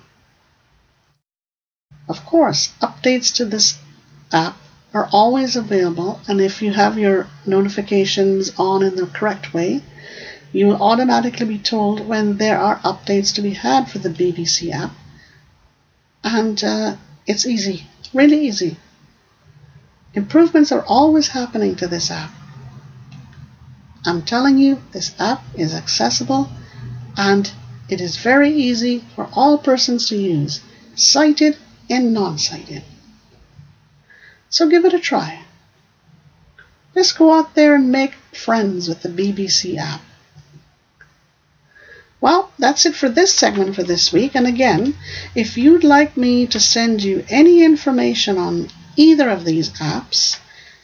Of 2.09 2.25
course, 2.25 2.73
updates 2.81 3.35
to 3.37 3.45
this 3.45 3.79
app 4.33 4.57
are 4.93 5.09
always 5.13 5.57
available, 5.57 6.21
and 6.27 6.41
if 6.41 6.63
you 6.63 6.73
have 6.73 6.99
your 6.99 7.29
notifications 7.47 8.53
on 8.59 8.83
in 8.83 8.97
the 8.97 9.07
correct 9.07 9.55
way, 9.55 9.83
you 10.53 10.67
will 10.67 10.83
automatically 10.83 11.47
be 11.47 11.59
told 11.59 12.07
when 12.07 12.37
there 12.37 12.59
are 12.59 12.79
updates 12.81 13.35
to 13.35 13.43
be 13.43 13.55
had 13.55 13.91
for 13.91 13.99
the 13.99 14.11
BBC 14.11 14.71
app. 14.71 14.93
And 16.23 16.63
uh, 16.63 16.97
it's 17.27 17.47
easy, 17.47 17.87
really 18.13 18.47
easy. 18.47 18.77
Improvements 20.15 20.71
are 20.71 20.85
always 20.87 21.29
happening 21.29 21.75
to 21.77 21.89
this 21.89 22.11
app. 22.11 22.31
I'm 24.05 24.23
telling 24.23 24.59
you, 24.59 24.83
this 24.93 25.15
app 25.19 25.43
is 25.57 25.75
accessible 25.75 26.51
and 27.17 27.51
it 27.89 28.01
is 28.01 28.17
very 28.17 28.51
easy 28.51 29.05
for 29.15 29.29
all 29.33 29.59
persons 29.59 30.09
to 30.09 30.17
use, 30.17 30.61
sighted 30.95 31.57
and 31.89 32.13
non 32.13 32.39
sighted. 32.39 32.83
So 34.51 34.69
give 34.69 34.85
it 34.85 34.93
a 34.93 34.99
try. 34.99 35.41
Just 36.95 37.17
go 37.17 37.33
out 37.33 37.55
there 37.55 37.75
and 37.75 37.91
make 37.91 38.15
friends 38.33 38.89
with 38.89 39.03
the 39.03 39.09
BBC 39.09 39.79
app. 39.79 40.03
Well, 42.23 42.51
that's 42.57 42.87
it 42.87 42.95
for 42.95 43.09
this 43.09 43.35
segment 43.35 43.75
for 43.75 43.83
this 43.83 44.13
week. 44.13 44.37
And 44.37 44.47
again, 44.47 44.95
if 45.35 45.59
you'd 45.59 45.83
like 45.83 46.17
me 46.17 46.47
to 46.47 46.61
send 46.61 47.03
you 47.03 47.25
any 47.29 47.65
information 47.65 48.39
on 48.39 48.69
either 48.95 49.29
of 49.29 49.45
these 49.45 49.71
apps, 49.71 50.39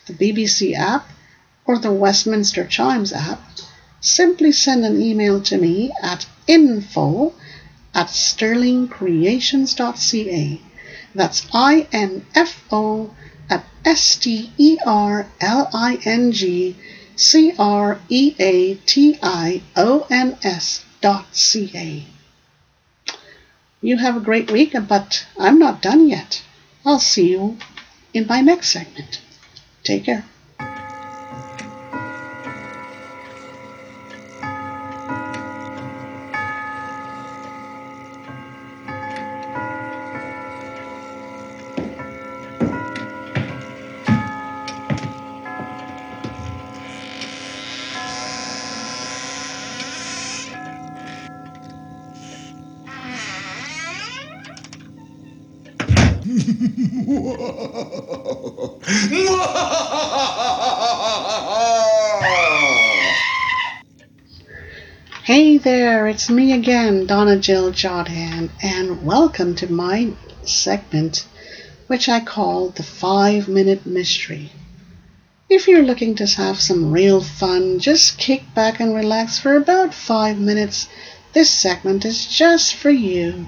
the 0.08 0.14
BBC 0.14 0.74
app 0.74 1.08
or 1.64 1.78
the 1.78 1.92
Westminster 1.92 2.64
Chimes 2.64 3.12
app, 3.12 3.40
simply 4.00 4.50
send 4.50 4.84
an 4.84 5.00
email 5.00 5.40
to 5.42 5.56
me 5.56 5.92
at 6.02 6.26
info 6.48 7.34
at 7.94 8.08
sterlingcreations.ca. 8.08 10.60
That's 11.14 11.46
I 11.54 11.86
N 11.92 12.26
F 12.34 12.64
O 12.72 13.14
at 13.48 13.64
S 13.84 14.16
T 14.16 14.52
E 14.58 14.76
R 14.84 15.28
L 15.40 15.70
I 15.72 16.00
N 16.04 16.32
G 16.32 16.76
C 17.14 17.52
R 17.56 18.00
E 18.08 18.34
A 18.40 18.74
T 18.74 19.16
I 19.22 19.62
O 19.76 20.04
N 20.10 20.36
S 20.42 20.84
dot 21.00 21.26
You 23.80 23.96
have 23.98 24.16
a 24.16 24.20
great 24.20 24.50
week, 24.50 24.74
but 24.88 25.26
I'm 25.38 25.58
not 25.58 25.82
done 25.82 26.08
yet. 26.08 26.42
I'll 26.84 26.98
see 26.98 27.30
you 27.30 27.58
in 28.12 28.26
my 28.26 28.40
next 28.40 28.70
segment. 28.70 29.20
Take 29.84 30.04
care. 30.04 30.24
It's 66.28 66.34
me 66.34 66.52
again, 66.52 67.06
Donna 67.06 67.38
Jill 67.38 67.72
Jodhan, 67.72 68.50
and 68.62 69.02
welcome 69.02 69.54
to 69.54 69.72
my 69.72 70.12
segment, 70.42 71.26
which 71.86 72.06
I 72.06 72.20
call 72.20 72.68
the 72.68 72.82
Five 72.82 73.48
Minute 73.48 73.86
Mystery. 73.86 74.52
If 75.48 75.66
you're 75.66 75.86
looking 75.86 76.14
to 76.16 76.26
have 76.26 76.60
some 76.60 76.92
real 76.92 77.22
fun, 77.22 77.78
just 77.78 78.18
kick 78.18 78.42
back 78.54 78.78
and 78.78 78.94
relax 78.94 79.38
for 79.38 79.56
about 79.56 79.94
five 79.94 80.38
minutes. 80.38 80.86
This 81.32 81.48
segment 81.48 82.04
is 82.04 82.26
just 82.26 82.74
for 82.74 82.90
you. 82.90 83.46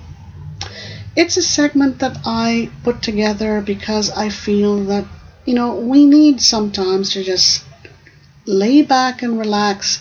It's 1.15 1.37
a 1.37 1.43
segment 1.43 1.99
that 1.99 2.17
I 2.25 2.71
put 2.83 3.03
together 3.03 3.61
because 3.61 4.11
I 4.11 4.31
feel 4.31 4.85
that, 4.85 5.05
you 5.45 5.53
know, 5.53 5.77
we 5.77 6.07
need 6.07 6.41
sometimes 6.41 7.13
to 7.13 7.23
just 7.23 7.63
lay 8.47 8.81
back 8.81 9.23
and 9.23 9.39
relax 9.39 10.01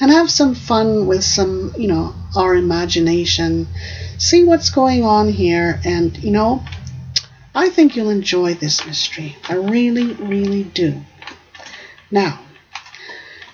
and 0.00 0.10
have 0.10 0.30
some 0.30 0.54
fun 0.54 1.06
with 1.06 1.24
some, 1.24 1.72
you 1.78 1.88
know, 1.88 2.14
our 2.36 2.54
imagination. 2.54 3.68
See 4.18 4.44
what's 4.44 4.70
going 4.70 5.04
on 5.04 5.28
here, 5.28 5.80
and, 5.84 6.16
you 6.18 6.30
know, 6.30 6.62
I 7.54 7.68
think 7.68 7.94
you'll 7.94 8.10
enjoy 8.10 8.54
this 8.54 8.84
mystery. 8.84 9.36
I 9.48 9.54
really, 9.54 10.14
really 10.14 10.64
do. 10.64 11.02
Now, 12.10 12.40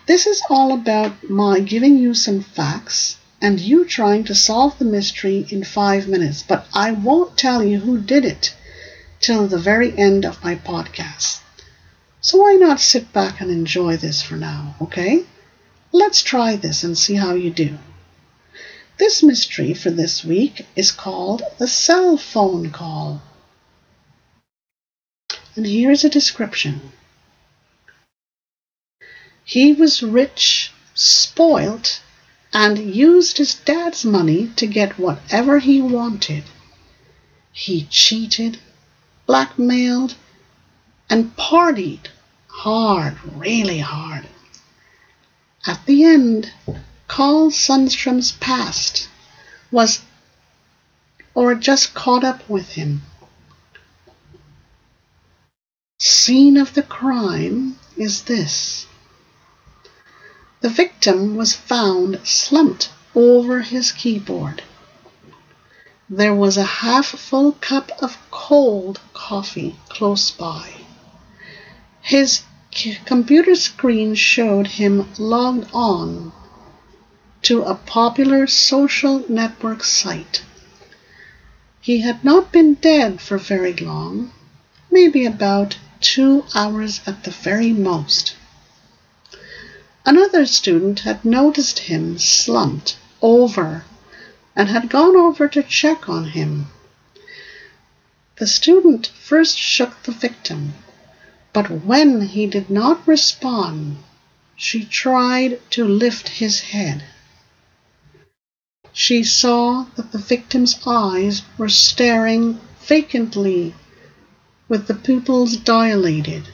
this 0.06 0.26
is 0.26 0.42
all 0.48 0.72
about 0.72 1.28
my 1.28 1.60
giving 1.60 1.98
you 1.98 2.14
some 2.14 2.40
facts 2.40 3.18
and 3.42 3.60
you 3.60 3.84
trying 3.84 4.24
to 4.24 4.34
solve 4.34 4.78
the 4.78 4.84
mystery 4.84 5.46
in 5.50 5.64
five 5.64 6.08
minutes, 6.08 6.42
but 6.42 6.66
I 6.74 6.92
won't 6.92 7.38
tell 7.38 7.62
you 7.62 7.78
who 7.78 7.98
did 7.98 8.24
it 8.24 8.54
till 9.20 9.46
the 9.46 9.58
very 9.58 9.96
end 9.96 10.24
of 10.24 10.42
my 10.42 10.56
podcast. 10.56 11.40
So 12.20 12.38
why 12.38 12.54
not 12.54 12.80
sit 12.80 13.12
back 13.12 13.40
and 13.40 13.50
enjoy 13.50 13.96
this 13.96 14.20
for 14.20 14.36
now, 14.36 14.74
okay? 14.82 15.24
Let's 15.92 16.22
try 16.22 16.56
this 16.56 16.84
and 16.84 16.96
see 16.96 17.14
how 17.14 17.34
you 17.34 17.50
do. 17.50 17.78
This 18.98 19.22
mystery 19.22 19.74
for 19.74 19.90
this 19.90 20.24
week 20.24 20.66
is 20.76 20.92
called 20.92 21.42
the 21.58 21.66
cell 21.66 22.16
phone 22.16 22.70
call. 22.70 23.22
And 25.56 25.66
here's 25.66 26.04
a 26.04 26.10
description. 26.10 26.92
He 29.44 29.72
was 29.72 30.02
rich, 30.02 30.70
spoilt, 30.94 32.02
and 32.52 32.94
used 32.94 33.38
his 33.38 33.54
dad's 33.54 34.04
money 34.04 34.48
to 34.56 34.66
get 34.66 34.98
whatever 34.98 35.58
he 35.58 35.82
wanted. 35.82 36.44
He 37.52 37.84
cheated, 37.90 38.58
blackmailed, 39.26 40.14
and 41.08 41.36
partied 41.36 42.08
hard, 42.46 43.16
really 43.24 43.78
hard. 43.80 44.26
At 45.70 45.86
the 45.86 46.02
end, 46.02 46.52
Carl 47.06 47.52
Sundstrom's 47.52 48.32
past 48.32 49.08
was 49.70 50.00
or 51.32 51.54
just 51.54 51.94
caught 51.94 52.24
up 52.24 52.40
with 52.48 52.70
him. 52.70 53.02
Scene 56.00 56.56
of 56.56 56.74
the 56.74 56.82
crime 56.82 57.78
is 57.96 58.22
this. 58.22 58.86
The 60.60 60.70
victim 60.70 61.36
was 61.36 61.54
found 61.54 62.18
slumped 62.24 62.90
over 63.14 63.60
his 63.60 63.92
keyboard. 63.92 64.64
There 66.08 66.34
was 66.34 66.56
a 66.56 66.80
half 66.82 67.06
full 67.06 67.52
cup 67.52 67.92
of 68.02 68.18
cold 68.32 68.98
coffee 69.14 69.76
close 69.88 70.32
by. 70.32 70.68
His 72.00 72.42
computer 73.04 73.54
screen 73.54 74.14
showed 74.14 74.66
him 74.66 75.08
logged 75.18 75.68
on 75.72 76.32
to 77.42 77.62
a 77.62 77.74
popular 77.74 78.46
social 78.46 79.24
network 79.28 79.82
site. 79.82 80.42
He 81.80 82.00
had 82.00 82.22
not 82.24 82.52
been 82.52 82.74
dead 82.74 83.20
for 83.20 83.38
very 83.38 83.72
long, 83.74 84.32
maybe 84.90 85.24
about 85.24 85.78
two 86.00 86.44
hours 86.54 87.00
at 87.06 87.24
the 87.24 87.30
very 87.30 87.72
most. 87.72 88.34
Another 90.06 90.46
student 90.46 91.00
had 91.00 91.24
noticed 91.24 91.80
him 91.80 92.18
slumped 92.18 92.96
over 93.20 93.84
and 94.54 94.68
had 94.68 94.88
gone 94.88 95.16
over 95.16 95.48
to 95.48 95.62
check 95.62 96.08
on 96.08 96.26
him. 96.30 96.66
The 98.36 98.46
student 98.46 99.06
first 99.06 99.58
shook 99.58 100.02
the 100.02 100.12
victim, 100.12 100.74
but 101.52 101.84
when 101.84 102.28
he 102.28 102.46
did 102.46 102.70
not 102.70 103.06
respond, 103.06 103.96
she 104.56 104.84
tried 104.84 105.60
to 105.70 105.84
lift 105.84 106.28
his 106.28 106.60
head. 106.60 107.02
She 108.92 109.24
saw 109.24 109.86
that 109.96 110.12
the 110.12 110.18
victim's 110.18 110.78
eyes 110.86 111.42
were 111.56 111.68
staring 111.68 112.60
vacantly 112.80 113.74
with 114.68 114.86
the 114.86 114.94
pupils 114.94 115.56
dilated. 115.56 116.48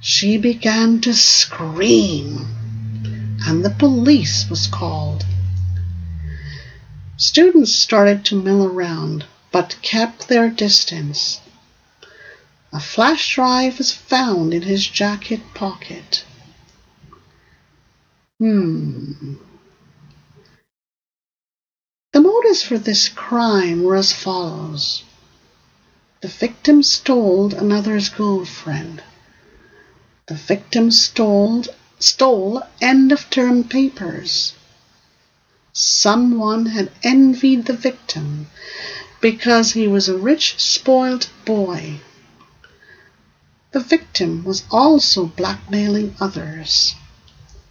She 0.00 0.36
began 0.36 1.00
to 1.00 1.14
scream, 1.14 2.46
and 3.46 3.64
the 3.64 3.70
police 3.70 4.48
was 4.48 4.66
called. 4.66 5.24
Students 7.16 7.74
started 7.74 8.24
to 8.26 8.40
mill 8.40 8.64
around, 8.64 9.24
but 9.50 9.76
kept 9.82 10.28
their 10.28 10.48
distance. 10.48 11.40
A 12.70 12.80
flash 12.80 13.34
drive 13.34 13.78
was 13.78 13.92
found 13.92 14.52
in 14.52 14.62
his 14.62 14.86
jacket 14.86 15.40
pocket. 15.54 16.24
Hmm. 18.38 19.34
The 22.12 22.20
motives 22.20 22.62
for 22.62 22.76
this 22.76 23.08
crime 23.08 23.82
were 23.82 23.96
as 23.96 24.12
follows. 24.12 25.02
The 26.20 26.28
victim 26.28 26.82
stole 26.82 27.54
another's 27.54 28.10
girlfriend. 28.10 29.02
The 30.26 30.34
victim 30.34 30.90
stole, 30.90 31.64
stole 31.98 32.62
end 32.82 33.12
of 33.12 33.30
term 33.30 33.64
papers. 33.64 34.52
Someone 35.72 36.66
had 36.66 36.90
envied 37.02 37.64
the 37.64 37.72
victim 37.72 38.48
because 39.20 39.72
he 39.72 39.88
was 39.88 40.08
a 40.08 40.18
rich, 40.18 40.58
spoilt 40.58 41.30
boy. 41.44 42.00
The 43.70 43.80
victim 43.80 44.44
was 44.44 44.64
also 44.70 45.26
blackmailing 45.26 46.16
others. 46.18 46.94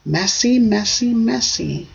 Messy, 0.06 0.60
messy, 0.60 1.14
messy. 1.14 1.90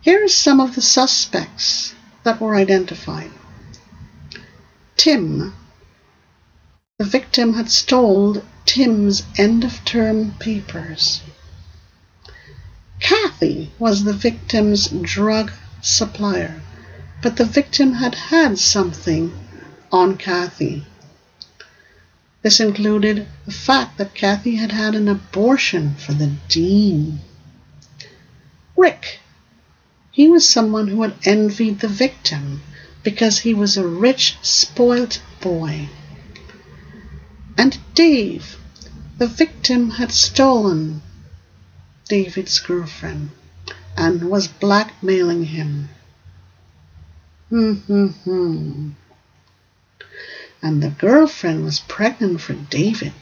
Here 0.00 0.24
are 0.24 0.28
some 0.28 0.60
of 0.60 0.76
the 0.76 0.82
suspects 0.82 1.92
that 2.22 2.40
were 2.40 2.54
identified. 2.54 3.32
Tim. 4.96 5.52
The 6.98 7.04
victim 7.04 7.54
had 7.54 7.70
stolen 7.70 8.42
Tim's 8.64 9.24
end 9.36 9.64
of 9.64 9.84
term 9.84 10.32
papers. 10.38 11.20
Kathy 13.00 13.72
was 13.78 14.04
the 14.04 14.12
victim's 14.12 14.88
drug 14.88 15.50
supplier, 15.82 16.62
but 17.22 17.36
the 17.36 17.44
victim 17.44 17.94
had 17.94 18.14
had 18.14 18.58
something 18.58 19.32
on 19.90 20.16
Kathy. 20.16 20.86
This 22.42 22.58
included 22.58 23.26
the 23.44 23.52
fact 23.52 23.98
that 23.98 24.14
Kathy 24.14 24.56
had 24.56 24.72
had 24.72 24.94
an 24.94 25.08
abortion 25.08 25.94
for 25.96 26.14
the 26.14 26.32
dean. 26.48 27.20
Rick. 28.76 29.20
He 30.10 30.26
was 30.26 30.48
someone 30.48 30.88
who 30.88 31.02
had 31.02 31.16
envied 31.24 31.80
the 31.80 31.88
victim 31.88 32.62
because 33.02 33.40
he 33.40 33.52
was 33.52 33.76
a 33.76 33.86
rich, 33.86 34.38
spoilt 34.40 35.20
boy. 35.40 35.88
And 37.58 37.78
Dave. 37.94 38.56
The 39.18 39.26
victim 39.26 39.90
had 39.90 40.10
stolen 40.10 41.02
David's 42.08 42.58
girlfriend 42.58 43.30
and 43.98 44.30
was 44.30 44.48
blackmailing 44.48 45.44
him. 45.44 45.90
Hmm, 47.50 47.74
hmm, 47.74 48.06
hmm 48.06 48.90
and 50.62 50.82
the 50.82 50.90
girlfriend 50.90 51.64
was 51.64 51.80
pregnant 51.80 52.40
for 52.40 52.54
David. 52.54 53.12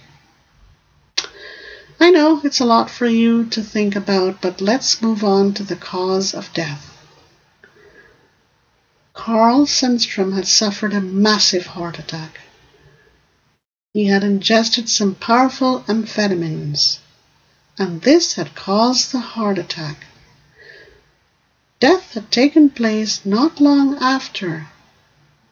I 2.01 2.11
know 2.11 2.41
it's 2.45 2.61
a 2.61 2.65
lot 2.65 2.91
for 2.91 3.07
you 3.07 3.45
to 3.47 3.63
think 3.63 3.97
about, 3.97 4.41
but 4.41 4.61
let's 4.61 5.03
move 5.03 5.25
on 5.25 5.55
to 5.55 5.63
the 5.63 5.77
cause 5.77 6.33
of 6.33 6.53
death. 6.53 6.97
Carl 9.15 9.67
Sundstrom 9.67 10.35
had 10.35 10.47
suffered 10.47 10.95
a 10.95 11.01
massive 11.01 11.67
heart 11.67 11.99
attack. 11.99 12.41
He 13.93 14.07
had 14.07 14.23
ingested 14.23 14.89
some 14.89 15.17
powerful 15.17 15.81
amphetamines, 15.89 16.99
and 17.79 18.03
this 18.03 18.35
had 18.35 18.55
caused 18.55 19.11
the 19.11 19.21
heart 19.21 19.59
attack. 19.59 20.07
Death 21.81 22.15
had 22.15 22.31
taken 22.31 22.71
place 22.71 23.25
not 23.25 23.61
long 23.61 23.97
after 23.99 24.69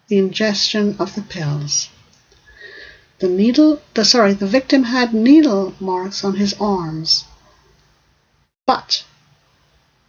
the 0.09 0.19
ingestion 0.19 0.97
of 0.99 1.15
the 1.15 1.23
pills. 1.23 1.89
The 3.19 3.29
needle, 3.29 3.81
the, 3.95 4.05
sorry, 4.05 4.35
the 4.35 4.47
victim 4.47 4.85
had 4.85 5.15
needle 5.15 5.75
marks 5.81 6.23
on 6.23 6.37
his 6.37 6.55
arms, 6.61 7.25
but 8.67 9.05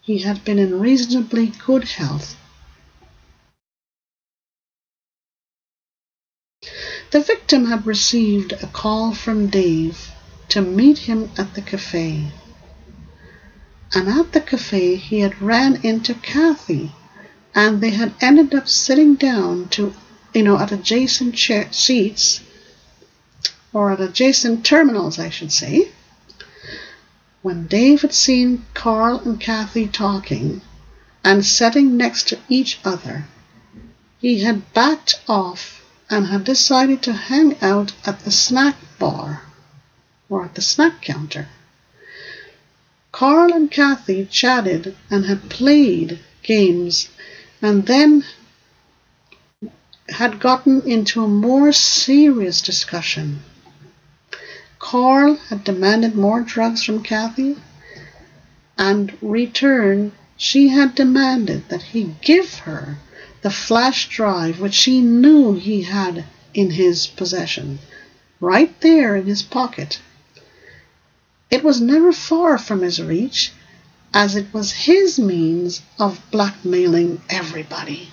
he 0.01 0.19
had 0.19 0.43
been 0.43 0.59
in 0.59 0.79
reasonably 0.79 1.47
good 1.65 1.85
health. 1.85 2.35
The 7.11 7.21
victim 7.21 7.67
had 7.67 7.85
received 7.85 8.51
a 8.51 8.67
call 8.67 9.13
from 9.13 9.47
Dave 9.47 10.11
to 10.49 10.61
meet 10.61 10.97
him 10.97 11.31
at 11.37 11.53
the 11.53 11.61
cafe. 11.61 12.31
And 13.93 14.09
at 14.09 14.33
the 14.33 14.41
cafe, 14.41 14.95
he 14.95 15.21
had 15.21 15.41
ran 15.41 15.77
into 15.83 16.13
Kathy, 16.13 16.91
and 17.55 17.81
they 17.81 17.89
had 17.89 18.13
ended 18.21 18.53
up 18.53 18.67
sitting 18.67 19.15
down 19.15 19.67
to, 19.69 19.93
you 20.33 20.43
know, 20.43 20.57
at 20.59 20.71
adjacent 20.71 21.33
chair 21.33 21.67
seats, 21.71 22.41
or 23.73 23.91
at 23.91 23.99
adjacent 23.99 24.65
terminals, 24.65 25.17
I 25.17 25.29
should 25.29 25.51
say. 25.51 25.89
When 27.41 27.67
Dave 27.67 28.01
had 28.01 28.13
seen 28.13 28.65
Carl 28.73 29.19
and 29.19 29.39
Kathy 29.39 29.87
talking 29.87 30.61
and 31.23 31.45
sitting 31.45 31.97
next 31.97 32.27
to 32.29 32.39
each 32.49 32.79
other, 32.85 33.25
he 34.19 34.41
had 34.41 34.73
backed 34.73 35.19
off 35.27 35.83
and 36.09 36.27
had 36.27 36.43
decided 36.43 37.01
to 37.03 37.13
hang 37.13 37.57
out 37.61 37.93
at 38.05 38.23
the 38.23 38.31
snack 38.31 38.75
bar 38.99 39.43
or 40.29 40.45
at 40.45 40.55
the 40.55 40.61
snack 40.61 41.01
counter. 41.01 41.47
Carl 43.11 43.53
and 43.53 43.71
Kathy 43.71 44.25
chatted 44.25 44.95
and 45.09 45.25
had 45.25 45.49
played 45.49 46.19
games 46.43 47.09
and 47.61 47.85
then 47.85 48.23
had 50.09 50.39
gotten 50.39 50.81
into 50.83 51.23
a 51.23 51.27
more 51.27 51.71
serious 51.71 52.61
discussion. 52.61 53.39
Carl 54.79 55.35
had 55.49 55.63
demanded 55.63 56.15
more 56.15 56.41
drugs 56.41 56.83
from 56.83 57.03
Kathy, 57.03 57.57
and 58.77 59.17
return 59.21 60.11
she 60.37 60.69
had 60.69 60.95
demanded 60.95 61.67
that 61.69 61.81
he 61.81 62.15
give 62.21 62.59
her 62.59 62.97
the 63.41 63.49
flash 63.49 64.07
drive 64.09 64.59
which 64.59 64.73
she 64.73 65.01
knew 65.01 65.53
he 65.53 65.81
had 65.81 66.25
in 66.53 66.71
his 66.71 67.07
possession, 67.07 67.79
right 68.39 68.79
there 68.81 69.15
in 69.15 69.25
his 69.25 69.41
pocket. 69.41 69.99
It 71.49 71.63
was 71.63 71.81
never 71.81 72.11
far 72.11 72.57
from 72.57 72.81
his 72.81 73.01
reach, 73.01 73.51
as 74.19 74.35
it 74.35 74.51
was 74.51 74.71
his 74.71 75.19
means 75.19 75.83
of 75.99 76.19
blackmailing 76.31 77.21
everybody. 77.29 78.11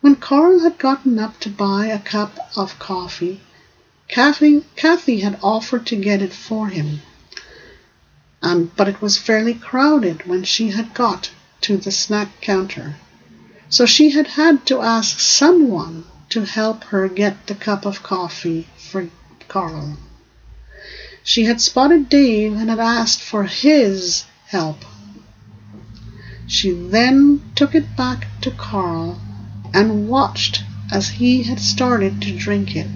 When 0.00 0.14
Carl 0.14 0.60
had 0.60 0.78
gotten 0.78 1.18
up 1.18 1.40
to 1.40 1.48
buy 1.48 1.86
a 1.86 1.98
cup 1.98 2.38
of 2.56 2.78
coffee, 2.78 3.40
Kathy, 4.06 4.62
Kathy 4.76 5.18
had 5.22 5.40
offered 5.42 5.84
to 5.86 5.96
get 5.96 6.22
it 6.22 6.32
for 6.32 6.68
him, 6.68 7.02
um, 8.42 8.70
but 8.76 8.86
it 8.86 9.02
was 9.02 9.18
fairly 9.18 9.54
crowded 9.54 10.24
when 10.24 10.44
she 10.44 10.68
had 10.68 10.94
got 10.94 11.30
to 11.62 11.76
the 11.76 11.90
snack 11.90 12.40
counter. 12.40 12.94
So 13.68 13.86
she 13.86 14.10
had 14.10 14.28
had 14.28 14.66
to 14.66 14.80
ask 14.80 15.18
someone 15.18 16.04
to 16.28 16.44
help 16.44 16.84
her 16.84 17.08
get 17.08 17.48
the 17.48 17.56
cup 17.56 17.84
of 17.84 18.04
coffee 18.04 18.68
for 18.78 19.10
Carl. 19.48 19.96
She 21.24 21.46
had 21.46 21.60
spotted 21.60 22.08
Dave 22.08 22.52
and 22.52 22.70
had 22.70 22.78
asked 22.78 23.20
for 23.20 23.42
his 23.44 24.26
help. 24.54 24.84
She 26.46 26.70
then 26.70 27.42
took 27.56 27.74
it 27.74 27.96
back 27.96 28.28
to 28.42 28.52
Carl 28.52 29.20
and 29.72 30.08
watched 30.08 30.62
as 30.92 31.08
he 31.08 31.42
had 31.42 31.58
started 31.58 32.22
to 32.22 32.38
drink 32.38 32.76
it. 32.76 32.86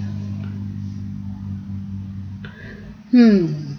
Hmm. 3.11 3.75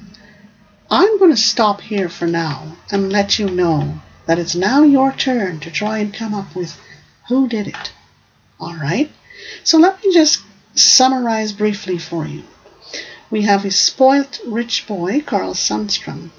I'm 0.92 1.20
going 1.20 1.32
to 1.32 1.38
stop 1.38 1.80
here 1.80 2.10
for 2.10 2.28
now 2.28 2.76
and 2.92 3.13
let 3.13 3.39
you 3.39 3.50
know 3.50 4.02
that 4.26 4.39
it's 4.39 4.56
now 4.56 4.84
your 4.84 5.13
turn 5.13 5.62
to 5.62 5.72
try 5.72 6.00
and 6.00 6.13
come 6.13 6.34
up 6.34 6.54
with 6.58 6.78
who 7.30 7.48
did 7.48 7.68
it. 7.68 7.94
All 8.60 8.76
right? 8.76 9.10
So 9.63 9.78
let 9.78 10.04
me 10.04 10.13
just 10.13 10.42
summarize 10.76 11.54
briefly 11.54 11.98
for 11.98 12.26
you. 12.26 12.44
We 13.32 13.44
have 13.44 13.63
a 13.63 13.72
spoilt 13.72 14.42
rich 14.46 14.86
boy, 14.86 15.22
Carl 15.22 15.54
Sundstrom, 15.54 16.32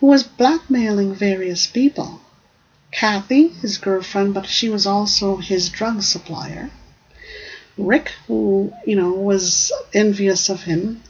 who 0.00 0.06
was 0.06 0.22
blackmailing 0.22 1.14
various 1.14 1.66
people. 1.66 2.20
Kathy, 2.90 3.48
his 3.48 3.76
girlfriend, 3.76 4.32
but 4.32 4.46
she 4.46 4.68
was 4.68 4.86
also 4.86 5.36
his 5.36 5.68
drug 5.68 6.02
supplier. 6.02 6.70
Rick, 7.76 8.12
who, 8.26 8.72
you 8.86 8.96
know, 8.96 9.12
was 9.12 9.70
envious 9.92 10.48
of 10.48 10.62
him. 10.62 11.02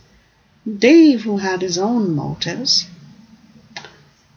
Dave, 0.79 1.23
who 1.23 1.39
had 1.39 1.63
his 1.63 1.79
own 1.79 2.15
motives. 2.15 2.87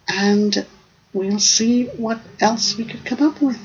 And 0.07 0.65
we'll 1.13 1.39
see 1.39 1.85
what 1.85 2.19
else 2.39 2.77
we 2.77 2.85
could 2.85 3.03
come 3.05 3.27
up 3.27 3.41
with. 3.41 3.59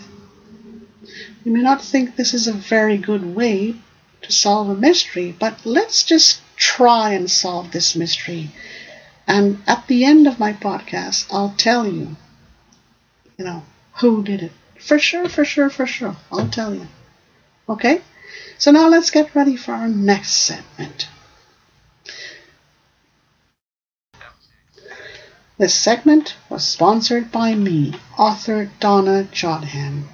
You 1.44 1.52
may 1.52 1.62
not 1.62 1.82
think 1.82 2.16
this 2.16 2.32
is 2.34 2.48
a 2.48 2.52
very 2.52 2.96
good 2.96 3.36
way 3.36 3.76
to 4.22 4.32
solve 4.32 4.70
a 4.70 4.74
mystery, 4.74 5.34
but 5.38 5.64
let's 5.64 6.02
just 6.02 6.40
try 6.56 7.12
and 7.12 7.30
solve 7.30 7.72
this 7.72 7.94
mystery 7.94 8.50
and 9.28 9.62
at 9.66 9.86
the 9.88 10.06
end 10.06 10.26
of 10.26 10.38
my 10.38 10.54
podcast, 10.54 11.26
I'll 11.30 11.54
tell 11.58 11.86
you, 11.86 12.16
you 13.36 13.44
know, 13.44 13.62
who 14.00 14.24
did 14.24 14.42
it. 14.42 14.52
For 14.80 14.98
sure, 14.98 15.28
for 15.28 15.44
sure, 15.44 15.68
for 15.68 15.86
sure. 15.86 16.16
I'll 16.32 16.48
tell 16.48 16.74
you. 16.74 16.88
Okay? 17.68 18.00
So 18.56 18.70
now 18.70 18.88
let's 18.88 19.10
get 19.10 19.34
ready 19.34 19.54
for 19.54 19.72
our 19.72 19.86
next 19.86 20.30
segment. 20.30 21.08
This 25.58 25.74
segment 25.74 26.36
was 26.48 26.66
sponsored 26.66 27.30
by 27.30 27.54
me, 27.54 28.00
author 28.16 28.70
Donna 28.80 29.28
Jodhan. 29.30 30.04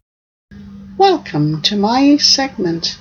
Welcome 1.33 1.63
to 1.63 1.77
my 1.77 2.19
segment 2.19 2.99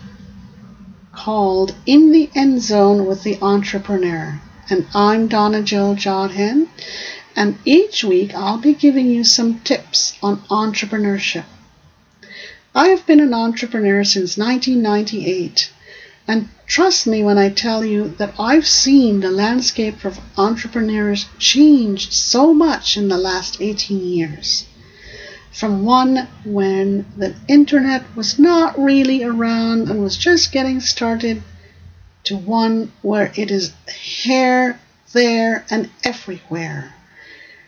called 1.11 1.75
In 1.85 2.13
the 2.13 2.29
End 2.33 2.61
Zone 2.61 3.05
with 3.05 3.23
the 3.23 3.37
Entrepreneur. 3.41 4.39
And 4.69 4.87
I'm 4.93 5.27
Donna 5.27 5.61
Jill 5.61 5.95
Jodhan. 5.95 6.69
And 7.35 7.57
each 7.65 8.05
week 8.05 8.33
I'll 8.33 8.57
be 8.57 8.73
giving 8.73 9.07
you 9.07 9.25
some 9.25 9.59
tips 9.59 10.17
on 10.23 10.37
entrepreneurship. 10.43 11.43
I 12.73 12.87
have 12.87 13.05
been 13.05 13.19
an 13.19 13.33
entrepreneur 13.33 14.05
since 14.05 14.37
1998. 14.37 15.69
And 16.25 16.47
trust 16.65 17.05
me 17.05 17.25
when 17.25 17.37
I 17.37 17.49
tell 17.49 17.83
you 17.83 18.07
that 18.17 18.33
I've 18.39 18.65
seen 18.65 19.19
the 19.19 19.29
landscape 19.29 20.05
of 20.05 20.21
entrepreneurs 20.37 21.25
change 21.37 22.13
so 22.13 22.53
much 22.53 22.95
in 22.95 23.09
the 23.09 23.17
last 23.17 23.59
18 23.59 23.99
years. 23.99 24.67
From 25.51 25.83
one 25.83 26.27
when 26.45 27.05
the 27.17 27.35
internet 27.47 28.03
was 28.15 28.39
not 28.39 28.79
really 28.79 29.23
around 29.23 29.89
and 29.89 30.01
was 30.01 30.17
just 30.17 30.51
getting 30.51 30.79
started, 30.79 31.43
to 32.23 32.37
one 32.37 32.91
where 33.01 33.31
it 33.35 33.51
is 33.51 33.73
here, 33.87 34.79
there, 35.13 35.65
and 35.69 35.89
everywhere. 36.03 36.93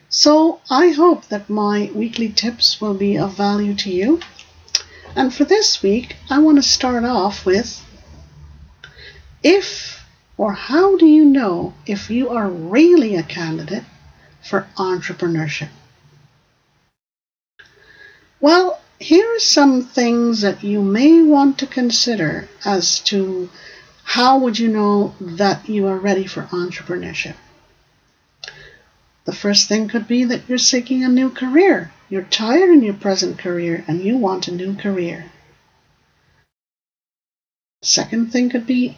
So 0.10 0.62
I 0.70 0.90
hope 0.90 1.28
that 1.30 1.50
my 1.50 1.90
weekly 1.94 2.30
tips 2.30 2.80
will 2.80 2.94
be 2.94 3.18
of 3.18 3.36
value 3.36 3.74
to 3.76 3.90
you. 3.90 4.22
And 5.16 5.34
for 5.34 5.44
this 5.44 5.82
week, 5.82 6.16
I 6.30 6.40
want 6.40 6.58
to 6.58 6.64
start 6.64 7.04
off 7.04 7.46
with 7.46 7.84
if 9.44 10.06
or 10.38 10.54
how 10.54 10.98
do 10.98 11.06
you 11.06 11.26
know 11.26 11.74
if 11.86 12.10
you 12.10 12.30
are 12.30 12.50
really 12.50 13.16
a 13.16 13.24
candidate 13.24 13.84
for 14.42 14.68
entrepreneurship? 14.78 15.70
Well, 18.44 18.82
here 19.00 19.38
are 19.38 19.40
some 19.40 19.84
things 19.84 20.42
that 20.42 20.66
you 20.66 20.82
may 20.82 21.22
want 21.22 21.58
to 21.60 21.66
consider 21.66 22.50
as 22.66 23.00
to 23.12 23.50
how 24.04 24.38
would 24.40 24.60
you 24.60 24.68
know 24.68 25.16
that 25.22 25.70
you 25.70 25.88
are 25.88 25.98
ready 25.98 26.28
for 26.28 26.50
entrepreneurship. 26.52 27.38
The 29.24 29.32
first 29.32 29.70
thing 29.70 29.88
could 29.88 30.10
be 30.10 30.26
that 30.26 30.50
you're 30.50 30.58
seeking 30.58 31.06
a 31.06 31.08
new 31.08 31.30
career. 31.30 31.94
You're 32.10 32.24
tired 32.44 32.70
in 32.70 32.84
your 32.84 32.96
present 32.96 33.38
career 33.38 33.86
and 33.88 34.04
you 34.04 34.18
want 34.18 34.50
a 34.50 34.52
new 34.52 34.76
career. 34.76 35.32
Second 37.82 38.34
thing 38.34 38.50
could 38.50 38.68
be 38.68 38.98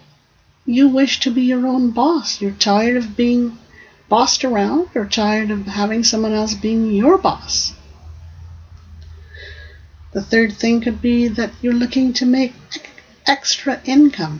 you 0.66 0.88
wish 0.88 1.20
to 1.20 1.30
be 1.30 1.44
your 1.44 1.68
own 1.68 1.92
boss. 1.92 2.42
You're 2.42 2.64
tired 2.72 2.98
of 2.98 3.16
being 3.16 3.60
bossed 4.10 4.44
around. 4.44 4.90
You're 4.96 5.06
tired 5.06 5.52
of 5.52 5.68
having 5.68 6.04
someone 6.04 6.34
else 6.34 6.56
being 6.56 6.92
your 6.92 7.20
boss. 7.20 7.74
The 10.16 10.22
third 10.22 10.54
thing 10.54 10.80
could 10.80 11.02
be 11.02 11.28
that 11.28 11.52
you're 11.62 11.74
looking 11.74 12.14
to 12.14 12.26
make 12.26 12.54
extra 13.28 13.82
income. 13.84 14.40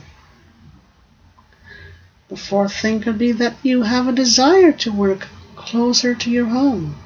The 2.28 2.38
fourth 2.38 2.72
thing 2.72 3.00
could 3.02 3.18
be 3.18 3.32
that 3.32 3.56
you 3.62 3.82
have 3.82 4.08
a 4.08 4.12
desire 4.12 4.72
to 4.72 4.90
work 4.90 5.28
closer 5.54 6.14
to 6.14 6.30
your 6.30 6.46
home. 6.46 6.96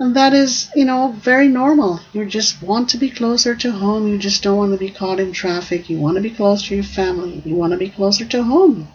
And 0.00 0.16
that 0.16 0.34
is, 0.34 0.70
you 0.74 0.84
know, 0.84 1.14
very 1.16 1.46
normal. 1.46 2.00
You 2.12 2.24
just 2.24 2.60
want 2.60 2.88
to 2.88 2.98
be 2.98 3.10
closer 3.10 3.54
to 3.54 3.70
home. 3.70 4.08
You 4.08 4.18
just 4.18 4.42
don't 4.42 4.58
want 4.58 4.72
to 4.72 4.78
be 4.78 4.90
caught 4.90 5.20
in 5.20 5.30
traffic. 5.30 5.88
You 5.88 6.00
want 6.00 6.16
to 6.16 6.20
be 6.20 6.30
close 6.30 6.66
to 6.66 6.74
your 6.74 6.82
family. 6.82 7.42
You 7.44 7.54
want 7.54 7.70
to 7.74 7.78
be 7.78 7.90
closer 7.90 8.24
to 8.24 8.42
home. 8.42 8.88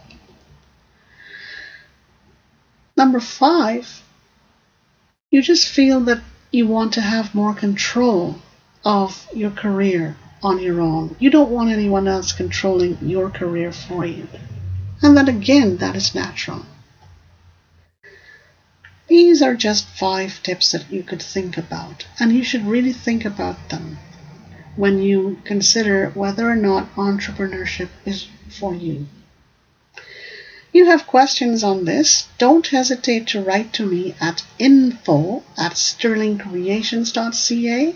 Number 2.97 3.21
five, 3.21 4.03
you 5.31 5.41
just 5.41 5.69
feel 5.69 6.01
that 6.01 6.19
you 6.51 6.67
want 6.67 6.93
to 6.93 7.01
have 7.01 7.35
more 7.35 7.53
control 7.53 8.35
of 8.83 9.27
your 9.33 9.51
career 9.51 10.15
on 10.41 10.59
your 10.59 10.79
own. 10.81 11.15
You 11.19 11.29
don't 11.29 11.51
want 11.51 11.69
anyone 11.69 12.07
else 12.07 12.31
controlling 12.31 12.97
your 13.01 13.29
career 13.29 13.71
for 13.71 14.05
you. 14.05 14.27
And 15.01 15.15
then 15.15 15.27
again, 15.27 15.77
that 15.77 15.95
is 15.95 16.15
natural. 16.15 16.65
These 19.07 19.41
are 19.41 19.55
just 19.55 19.87
five 19.87 20.41
tips 20.43 20.71
that 20.71 20.91
you 20.91 21.03
could 21.03 21.21
think 21.21 21.57
about, 21.57 22.05
and 22.19 22.31
you 22.31 22.43
should 22.43 22.65
really 22.65 22.93
think 22.93 23.25
about 23.25 23.69
them 23.69 23.97
when 24.75 24.99
you 24.99 25.39
consider 25.43 26.09
whether 26.11 26.49
or 26.49 26.55
not 26.55 26.93
entrepreneurship 26.95 27.89
is 28.05 28.27
for 28.49 28.73
you. 28.73 29.07
You 30.71 30.85
have 30.85 31.07
questions 31.07 31.63
on 31.63 31.85
this, 31.85 32.27
don't 32.37 32.67
hesitate 32.67 33.25
to 33.27 33.41
write 33.41 33.73
to 33.73 33.87
me 33.87 34.13
at 34.21 34.43
info 34.59 35.41
at 35.57 35.71
sterlingcreations.ca. 35.73 37.95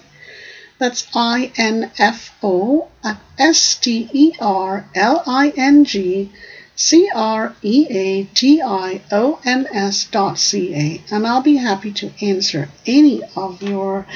That's 0.79 1.05
I 1.13 1.51
N 1.55 1.91
F 1.99 2.36
O 2.41 2.88
at 3.03 3.19
S 3.38 3.75
T 3.75 4.09
E 4.12 4.33
R 4.39 4.89
L 4.95 5.21
I 5.27 5.53
N 5.55 5.86
G 5.86 6.31
C 6.75 7.12
R 7.13 7.55
E 7.62 7.86
A 7.91 8.23
T 8.23 8.59
I 8.59 9.01
O 9.12 9.39
N 9.45 9.67
S 9.71 10.05
dot 10.05 10.39
C 10.39 10.73
A, 10.73 11.03
and 11.13 11.27
I'll 11.27 11.43
be 11.43 11.57
happy 11.57 11.93
to 11.93 12.12
answer 12.25 12.69
any 12.88 13.21
of 13.36 13.62
your 13.62 14.07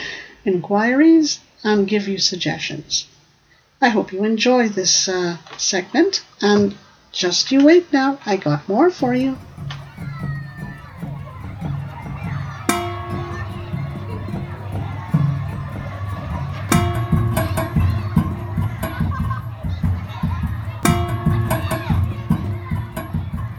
inquiries 0.45 1.41
and 1.63 1.87
give 1.87 2.07
you 2.07 2.17
suggestions. 2.17 3.05
I 3.79 3.89
hope 3.89 4.11
you 4.11 4.23
enjoy 4.23 4.69
this 4.69 5.07
uh, 5.07 5.37
segment, 5.57 6.23
and 6.41 6.75
just 7.17 7.51
you 7.51 7.65
wait 7.65 7.91
now, 7.91 8.19
I 8.27 8.37
got 8.37 8.69
more 8.69 8.91
for 8.91 9.15
you. 9.15 9.35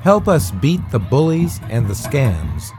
Help 0.03 0.29
us 0.29 0.53
beat 0.53 0.81
the 0.91 1.01
bullies 1.01 1.61
and 1.69 1.89
the 1.89 1.95
scams. 1.95 2.71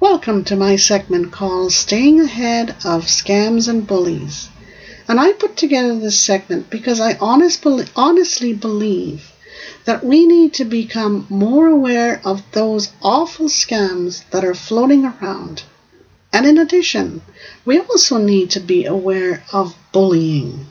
Welcome 0.00 0.42
to 0.44 0.56
my 0.56 0.76
segment 0.76 1.32
called 1.32 1.72
Staying 1.72 2.20
Ahead 2.20 2.70
of 2.84 3.04
Scams 3.04 3.68
and 3.68 3.86
Bullies. 3.86 4.48
And 5.08 5.18
I 5.18 5.32
put 5.32 5.56
together 5.56 5.98
this 5.98 6.20
segment 6.20 6.68
because 6.68 7.00
I 7.00 7.16
honest, 7.18 7.64
honestly 7.96 8.52
believe 8.52 9.32
that 9.86 10.04
we 10.04 10.26
need 10.26 10.52
to 10.52 10.66
become 10.66 11.26
more 11.30 11.66
aware 11.66 12.20
of 12.26 12.42
those 12.52 12.90
awful 13.00 13.46
scams 13.46 14.28
that 14.32 14.44
are 14.44 14.54
floating 14.54 15.06
around. 15.06 15.62
And 16.30 16.44
in 16.44 16.58
addition, 16.58 17.22
we 17.64 17.78
also 17.78 18.18
need 18.18 18.50
to 18.50 18.60
be 18.60 18.84
aware 18.84 19.42
of 19.50 19.74
bullying. 19.92 20.66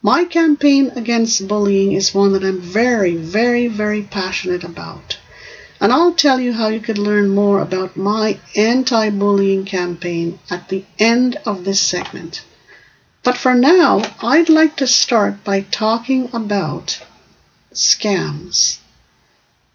My 0.00 0.24
campaign 0.24 0.90
against 0.96 1.46
bullying 1.46 1.92
is 1.92 2.14
one 2.14 2.32
that 2.32 2.44
I'm 2.44 2.62
very, 2.62 3.14
very, 3.14 3.68
very 3.68 4.02
passionate 4.02 4.64
about. 4.64 5.18
And 5.82 5.92
I'll 5.92 6.14
tell 6.14 6.40
you 6.40 6.54
how 6.54 6.68
you 6.68 6.80
could 6.80 6.96
learn 6.96 7.28
more 7.28 7.60
about 7.60 7.94
my 7.94 8.38
anti 8.56 9.10
bullying 9.10 9.66
campaign 9.66 10.38
at 10.48 10.70
the 10.70 10.84
end 10.98 11.36
of 11.44 11.66
this 11.66 11.80
segment. 11.80 12.42
But 13.24 13.38
for 13.38 13.54
now, 13.54 14.02
I'd 14.20 14.50
like 14.50 14.76
to 14.76 14.86
start 14.86 15.44
by 15.44 15.62
talking 15.62 16.28
about 16.34 17.02
scams. 17.72 18.78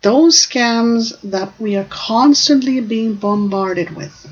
Those 0.03 0.45
scams 0.47 1.19
that 1.23 1.59
we 1.59 1.75
are 1.75 1.87
constantly 1.89 2.79
being 2.79 3.15
bombarded 3.15 3.95
with. 3.95 4.31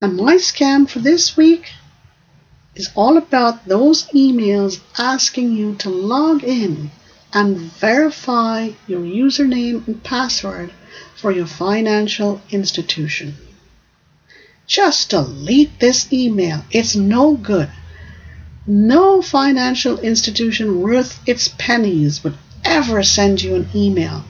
And 0.00 0.16
my 0.16 0.36
scam 0.36 0.88
for 0.88 1.00
this 1.00 1.36
week 1.36 1.72
is 2.76 2.90
all 2.94 3.16
about 3.16 3.66
those 3.66 4.06
emails 4.10 4.80
asking 4.96 5.52
you 5.52 5.74
to 5.76 5.90
log 5.90 6.44
in 6.44 6.92
and 7.32 7.58
verify 7.58 8.70
your 8.86 9.00
username 9.00 9.86
and 9.88 10.04
password 10.04 10.72
for 11.16 11.32
your 11.32 11.46
financial 11.46 12.40
institution. 12.50 13.34
Just 14.66 15.10
delete 15.10 15.80
this 15.80 16.12
email. 16.12 16.64
It's 16.70 16.94
no 16.94 17.34
good. 17.34 17.70
No 18.66 19.20
financial 19.22 19.98
institution 20.00 20.80
worth 20.80 21.20
its 21.26 21.48
pennies 21.58 22.22
would 22.22 22.38
ever 22.64 23.02
send 23.02 23.42
you 23.42 23.56
an 23.56 23.68
email 23.74 24.24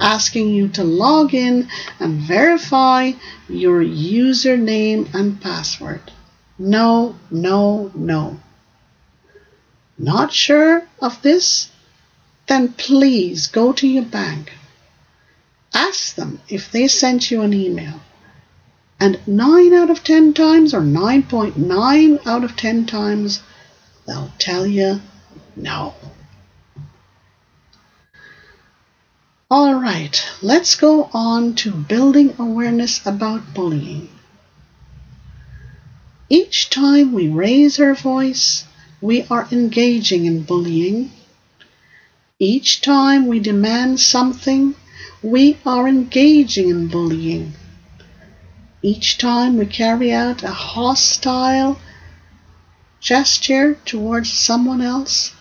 asking 0.00 0.50
you 0.50 0.68
to 0.68 0.84
log 0.84 1.34
in 1.34 1.68
and 2.00 2.20
verify 2.20 3.12
your 3.48 3.82
username 3.82 5.12
and 5.14 5.40
password. 5.40 6.02
No, 6.58 7.16
no, 7.30 7.90
no. 7.94 8.40
Not 9.98 10.32
sure 10.32 10.86
of 11.00 11.22
this? 11.22 11.70
Then 12.46 12.72
please 12.72 13.46
go 13.46 13.72
to 13.72 13.86
your 13.86 14.04
bank. 14.04 14.52
Ask 15.72 16.14
them 16.14 16.40
if 16.48 16.70
they 16.70 16.88
sent 16.88 17.30
you 17.30 17.42
an 17.42 17.54
email. 17.54 18.00
And 19.00 19.20
9 19.26 19.72
out 19.74 19.90
of 19.90 20.04
10 20.04 20.34
times, 20.34 20.72
or 20.72 20.80
9.9 20.80 22.26
out 22.26 22.44
of 22.44 22.56
10 22.56 22.86
times, 22.86 23.42
they'll 24.06 24.32
tell 24.38 24.66
you 24.66 25.00
no. 25.56 25.94
All 29.50 29.74
right, 29.74 30.24
let's 30.42 30.74
go 30.74 31.10
on 31.12 31.54
to 31.56 31.70
building 31.70 32.34
awareness 32.38 33.04
about 33.06 33.54
bullying. 33.54 34.08
Each 36.28 36.70
time 36.70 37.12
we 37.12 37.28
raise 37.28 37.78
our 37.78 37.94
voice, 37.94 38.64
we 39.00 39.26
are 39.30 39.46
engaging 39.52 40.24
in 40.24 40.42
bullying. 40.42 41.12
Each 42.38 42.80
time 42.80 43.26
we 43.26 43.38
demand 43.38 44.00
something, 44.00 44.74
we 45.22 45.58
are 45.64 45.86
engaging 45.86 46.70
in 46.70 46.88
bullying. 46.88 47.52
Each 48.84 49.16
time 49.16 49.56
we 49.56 49.64
carry 49.64 50.12
out 50.12 50.42
a 50.42 50.50
hostile 50.50 51.78
gesture 53.00 53.76
towards 53.86 54.30
someone 54.30 54.82
else, 54.82 55.32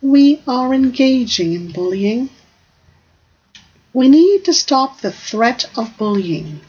we 0.00 0.40
are 0.46 0.72
engaging 0.72 1.54
in 1.54 1.72
bullying. 1.72 2.30
We 3.92 4.08
need 4.08 4.44
to 4.44 4.52
stop 4.52 5.00
the 5.00 5.10
threat 5.10 5.64
of 5.76 5.98
bullying. 5.98 6.60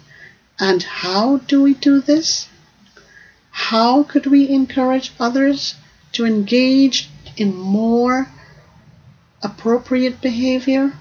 And 0.59 0.81
how 0.81 1.37
do 1.37 1.61
we 1.61 1.75
do 1.75 2.01
this? 2.01 2.47
How 3.51 4.01
could 4.01 4.25
we 4.25 4.49
encourage 4.49 5.13
others 5.19 5.75
to 6.13 6.25
engage 6.25 7.07
in 7.37 7.55
more 7.55 8.31
appropriate 9.43 10.21
behavior? 10.21 10.93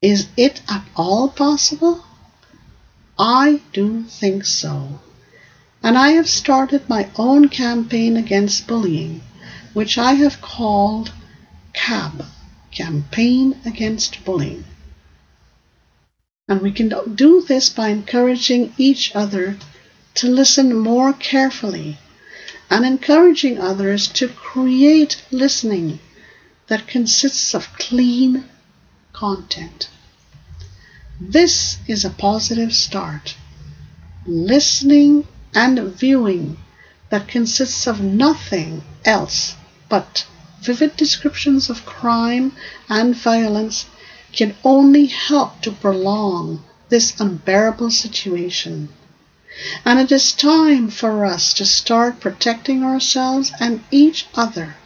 Is 0.00 0.28
it 0.38 0.62
at 0.66 0.84
all 0.96 1.28
possible? 1.28 2.06
I 3.22 3.60
do 3.74 4.04
think 4.04 4.46
so. 4.46 4.98
And 5.82 5.98
I 5.98 6.12
have 6.12 6.26
started 6.26 6.88
my 6.88 7.10
own 7.16 7.50
campaign 7.50 8.16
against 8.16 8.66
bullying, 8.66 9.20
which 9.74 9.98
I 9.98 10.14
have 10.14 10.40
called 10.40 11.12
CAB, 11.74 12.24
Campaign 12.70 13.60
Against 13.66 14.24
Bullying. 14.24 14.64
And 16.48 16.62
we 16.62 16.72
can 16.72 17.14
do 17.14 17.42
this 17.42 17.68
by 17.68 17.88
encouraging 17.88 18.72
each 18.78 19.14
other 19.14 19.58
to 20.14 20.26
listen 20.26 20.74
more 20.74 21.12
carefully 21.12 21.98
and 22.70 22.86
encouraging 22.86 23.58
others 23.58 24.08
to 24.08 24.28
create 24.28 25.22
listening 25.30 25.98
that 26.68 26.86
consists 26.88 27.54
of 27.54 27.74
clean 27.74 28.46
content. 29.12 29.90
This 31.22 31.76
is 31.86 32.02
a 32.02 32.08
positive 32.08 32.72
start. 32.72 33.36
Listening 34.26 35.28
and 35.54 35.78
viewing 35.78 36.56
that 37.10 37.28
consists 37.28 37.86
of 37.86 38.00
nothing 38.00 38.82
else 39.04 39.54
but 39.90 40.24
vivid 40.62 40.96
descriptions 40.96 41.68
of 41.68 41.84
crime 41.84 42.52
and 42.88 43.14
violence 43.14 43.84
can 44.32 44.56
only 44.64 45.06
help 45.08 45.60
to 45.60 45.72
prolong 45.72 46.64
this 46.88 47.20
unbearable 47.20 47.90
situation. 47.90 48.88
And 49.84 49.98
it 49.98 50.10
is 50.10 50.32
time 50.32 50.88
for 50.88 51.26
us 51.26 51.52
to 51.52 51.66
start 51.66 52.20
protecting 52.20 52.82
ourselves 52.82 53.52
and 53.60 53.84
each 53.90 54.26
other 54.34 54.76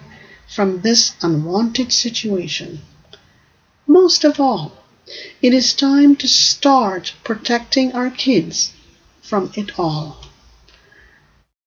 from 0.48 0.80
this 0.80 1.14
unwanted 1.22 1.92
situation. 1.92 2.80
Most 3.86 4.24
of 4.24 4.40
all, 4.40 4.83
it 5.42 5.52
is 5.52 5.74
time 5.74 6.16
to 6.16 6.26
start 6.26 7.14
protecting 7.24 7.92
our 7.92 8.10
kids 8.10 8.72
from 9.22 9.52
it 9.54 9.78
all. 9.78 10.24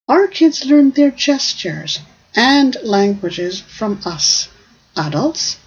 Our 0.08 0.28
kids 0.28 0.66
learn 0.66 0.92
their 0.92 1.12
gestures 1.12 2.00
and 2.36 2.78
languages 2.84 3.62
from 3.62 4.00
us, 4.06 4.48
adults, 4.96 5.58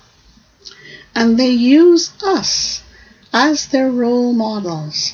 and 1.15 1.39
they 1.39 1.51
use 1.51 2.13
us 2.23 2.83
as 3.33 3.67
their 3.67 3.91
role 3.91 4.33
models. 4.33 5.13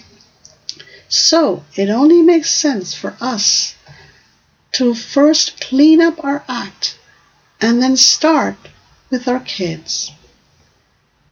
So 1.09 1.65
it 1.75 1.89
only 1.91 2.23
makes 2.23 2.51
sense 2.51 2.95
for 2.95 3.17
us 3.21 3.75
to 4.73 4.95
first 4.95 5.61
clean 5.61 6.01
up 6.01 6.23
our 6.25 6.45
act 6.49 6.99
and 7.61 7.83
then 7.83 7.97
start 7.97 8.57
with 9.11 9.29
our 9.29 9.41
kids. 9.41 10.13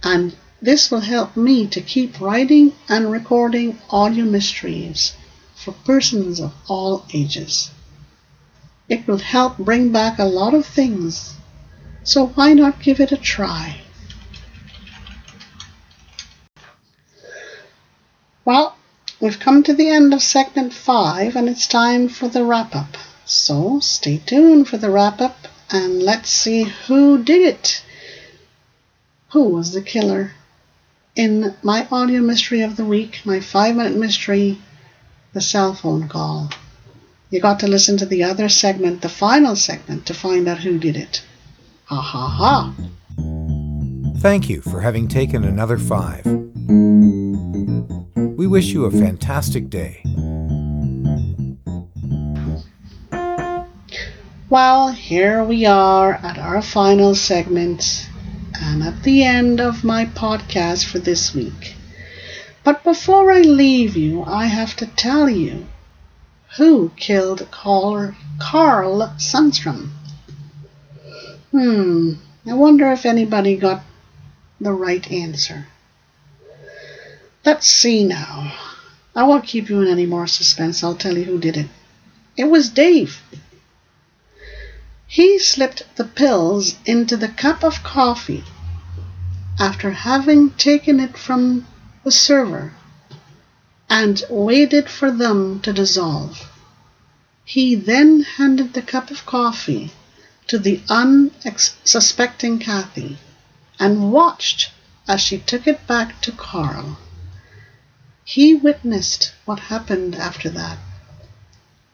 and 0.01 0.35
this 0.61 0.89
will 0.89 1.01
help 1.01 1.35
me 1.35 1.67
to 1.67 1.81
keep 1.81 2.19
writing 2.19 2.73
and 2.89 3.11
recording 3.11 3.77
audio 3.89 4.25
mysteries 4.25 5.13
for 5.55 5.71
persons 5.71 6.39
of 6.39 6.53
all 6.67 7.05
ages. 7.13 7.71
It 8.87 9.07
will 9.07 9.17
help 9.17 9.57
bring 9.57 9.91
back 9.91 10.19
a 10.19 10.25
lot 10.25 10.53
of 10.53 10.65
things, 10.65 11.35
so 12.03 12.27
why 12.27 12.53
not 12.53 12.81
give 12.81 12.99
it 12.99 13.11
a 13.11 13.17
try? 13.17 13.81
Well, 18.43 18.75
we've 19.19 19.39
come 19.39 19.63
to 19.63 19.73
the 19.73 19.89
end 19.89 20.13
of 20.13 20.21
segment 20.21 20.73
five, 20.73 21.35
and 21.35 21.49
it's 21.49 21.67
time 21.67 22.09
for 22.09 22.27
the 22.27 22.43
wrap 22.43 22.75
up. 22.75 22.97
So 23.25 23.79
stay 23.79 24.17
tuned 24.17 24.67
for 24.67 24.77
the 24.77 24.91
wrap 24.91 25.19
up 25.19 25.47
and 25.71 26.03
let's 26.03 26.29
see 26.29 26.63
who 26.63 27.23
did 27.23 27.41
it. 27.41 27.83
Who 29.31 29.45
was 29.45 29.73
the 29.73 29.81
killer? 29.81 30.33
In 31.15 31.55
my 31.63 31.87
audio 31.91 32.19
mystery 32.19 32.59
of 32.59 32.75
the 32.75 32.83
week, 32.83 33.21
my 33.23 33.39
five 33.39 33.77
minute 33.77 33.95
mystery, 33.95 34.57
the 35.31 35.39
cell 35.39 35.73
phone 35.73 36.09
call. 36.09 36.49
You 37.29 37.39
got 37.39 37.61
to 37.61 37.69
listen 37.69 37.95
to 37.97 38.05
the 38.05 38.23
other 38.23 38.49
segment, 38.49 39.01
the 39.01 39.07
final 39.07 39.55
segment, 39.55 40.05
to 40.07 40.13
find 40.13 40.45
out 40.45 40.57
who 40.57 40.77
did 40.77 40.97
it. 40.97 41.23
Ha 41.85 42.01
ha 42.01 42.27
ha. 42.27 42.73
Thank 44.17 44.49
you 44.49 44.61
for 44.61 44.81
having 44.81 45.07
taken 45.07 45.45
another 45.45 45.77
five. 45.77 46.25
We 48.35 48.45
wish 48.45 48.73
you 48.73 48.83
a 48.83 48.91
fantastic 48.91 49.69
day. 49.69 50.01
Well, 54.49 54.89
here 54.89 55.45
we 55.45 55.65
are 55.65 56.15
at 56.15 56.37
our 56.37 56.61
final 56.61 57.15
segment 57.15 58.09
and 58.61 58.83
at 58.83 59.03
the 59.03 59.23
end 59.23 59.59
of 59.59 59.83
my 59.83 60.05
podcast 60.05 60.85
for 60.85 60.99
this 60.99 61.33
week. 61.33 61.75
But 62.63 62.83
before 62.83 63.31
I 63.31 63.41
leave 63.41 63.95
you, 63.95 64.23
I 64.23 64.45
have 64.45 64.75
to 64.77 64.87
tell 64.87 65.29
you 65.29 65.67
who 66.57 66.91
killed 66.95 67.47
Carl, 67.51 68.15
Carl 68.39 69.13
Sundstrom. 69.17 69.89
Hmm, 71.51 72.13
I 72.47 72.53
wonder 72.53 72.91
if 72.91 73.05
anybody 73.05 73.55
got 73.55 73.83
the 74.59 74.73
right 74.73 75.09
answer. 75.11 75.67
Let's 77.45 77.67
see 77.67 78.03
now. 78.03 78.53
I 79.15 79.23
won't 79.23 79.45
keep 79.45 79.69
you 79.69 79.81
in 79.81 79.87
any 79.87 80.05
more 80.05 80.27
suspense. 80.27 80.83
I'll 80.83 80.95
tell 80.95 81.17
you 81.17 81.25
who 81.25 81.39
did 81.39 81.57
it. 81.57 81.67
It 82.35 82.45
was 82.45 82.69
Dave. 82.69 83.21
He 85.07 85.39
slipped 85.39 85.83
the 85.95 86.03
pills 86.03 86.75
into 86.85 87.15
the 87.15 87.27
cup 87.27 87.63
of 87.63 87.83
coffee 87.83 88.43
after 89.59 89.91
having 89.91 90.49
taken 90.51 90.99
it 90.99 91.17
from 91.17 91.65
the 92.03 92.11
server 92.11 92.73
and 93.89 94.23
waited 94.29 94.89
for 94.89 95.11
them 95.11 95.59
to 95.61 95.71
dissolve. 95.71 96.49
He 97.45 97.75
then 97.75 98.23
handed 98.23 98.73
the 98.73 98.81
cup 98.81 99.11
of 99.11 99.25
coffee 99.25 99.91
to 100.47 100.57
the 100.57 100.81
unsuspecting 100.89 102.59
Kathy 102.59 103.17
and 103.79 104.11
watched 104.11 104.71
as 105.07 105.21
she 105.21 105.37
took 105.37 105.67
it 105.67 105.85
back 105.85 106.19
to 106.21 106.31
Carl. 106.31 106.97
He 108.23 108.55
witnessed 108.55 109.33
what 109.45 109.59
happened 109.59 110.15
after 110.15 110.49
that. 110.49 110.79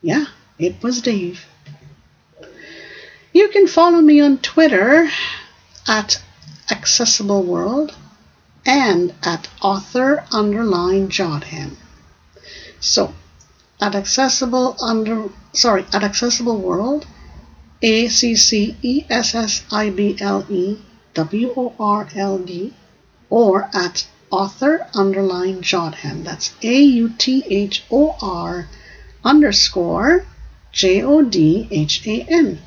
Yeah, 0.02 0.28
it 0.58 0.82
was 0.82 1.02
Dave. 1.02 1.46
You 3.34 3.48
can 3.48 3.68
follow 3.68 4.02
me 4.02 4.20
on 4.20 4.40
Twitter 4.40 5.10
at 5.88 6.22
Accessible 6.70 7.44
World 7.44 7.96
and 8.66 9.14
at 9.24 9.48
author 9.62 10.24
underline 10.32 11.10
Jodhan. 11.10 11.78
So 12.82 13.14
at 13.80 13.96
accessible 13.96 14.76
under 14.82 15.30
sorry 15.54 15.86
at 15.94 16.04
accessible 16.04 16.58
world 16.58 17.08
a 17.82 18.08
c 18.08 18.36
c 18.36 18.76
e 18.82 19.06
s 19.10 19.34
s 19.34 19.64
i 19.72 19.90
b 19.90 20.16
l 20.20 20.46
e 20.50 20.78
w 21.16 21.54
o 21.56 21.74
r 21.80 22.08
l 22.16 22.38
d 22.38 22.74
or 23.30 23.70
at 23.74 24.06
author 24.30 24.88
underline 24.94 25.62
Jodhan. 25.62 26.24
That's 26.24 26.54
A 26.62 26.82
U 26.82 27.10
T 27.18 27.44
H 27.50 27.84
O 27.90 28.16
R 28.22 28.68
underscore 29.24 30.26
J 30.72 31.02
O 31.02 31.22
D 31.22 31.68
H 31.72 32.06
A 32.06 32.26
N. 32.30 32.60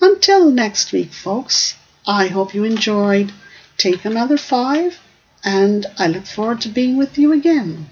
Until 0.00 0.50
next 0.50 0.92
week, 0.92 1.12
folks, 1.12 1.76
I 2.06 2.26
hope 2.26 2.54
you 2.54 2.64
enjoyed 2.64 3.32
Take 3.76 4.04
Another 4.04 4.36
Five, 4.36 4.98
and 5.44 5.86
I 5.96 6.08
look 6.08 6.26
forward 6.26 6.60
to 6.62 6.68
being 6.68 6.96
with 6.96 7.16
you 7.18 7.32
again. 7.32 7.88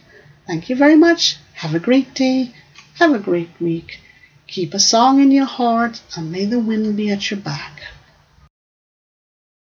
Thank 0.47 0.68
you 0.68 0.76
very 0.76 0.97
much. 0.97 1.36
Have 1.55 1.74
a 1.74 1.78
great 1.78 2.14
day. 2.14 2.53
Have 2.95 3.14
a 3.14 3.18
great 3.18 3.51
week. 3.61 4.01
Keep 4.49 4.74
a 4.74 4.80
song 4.80 5.20
in 5.20 5.30
your 5.30 5.47
heart, 5.47 6.01
and 6.16 6.32
may 6.32 6.45
the 6.45 6.59
wind 6.59 6.97
be 6.97 7.11
at 7.11 7.30
your 7.30 7.40
back. 7.40 7.80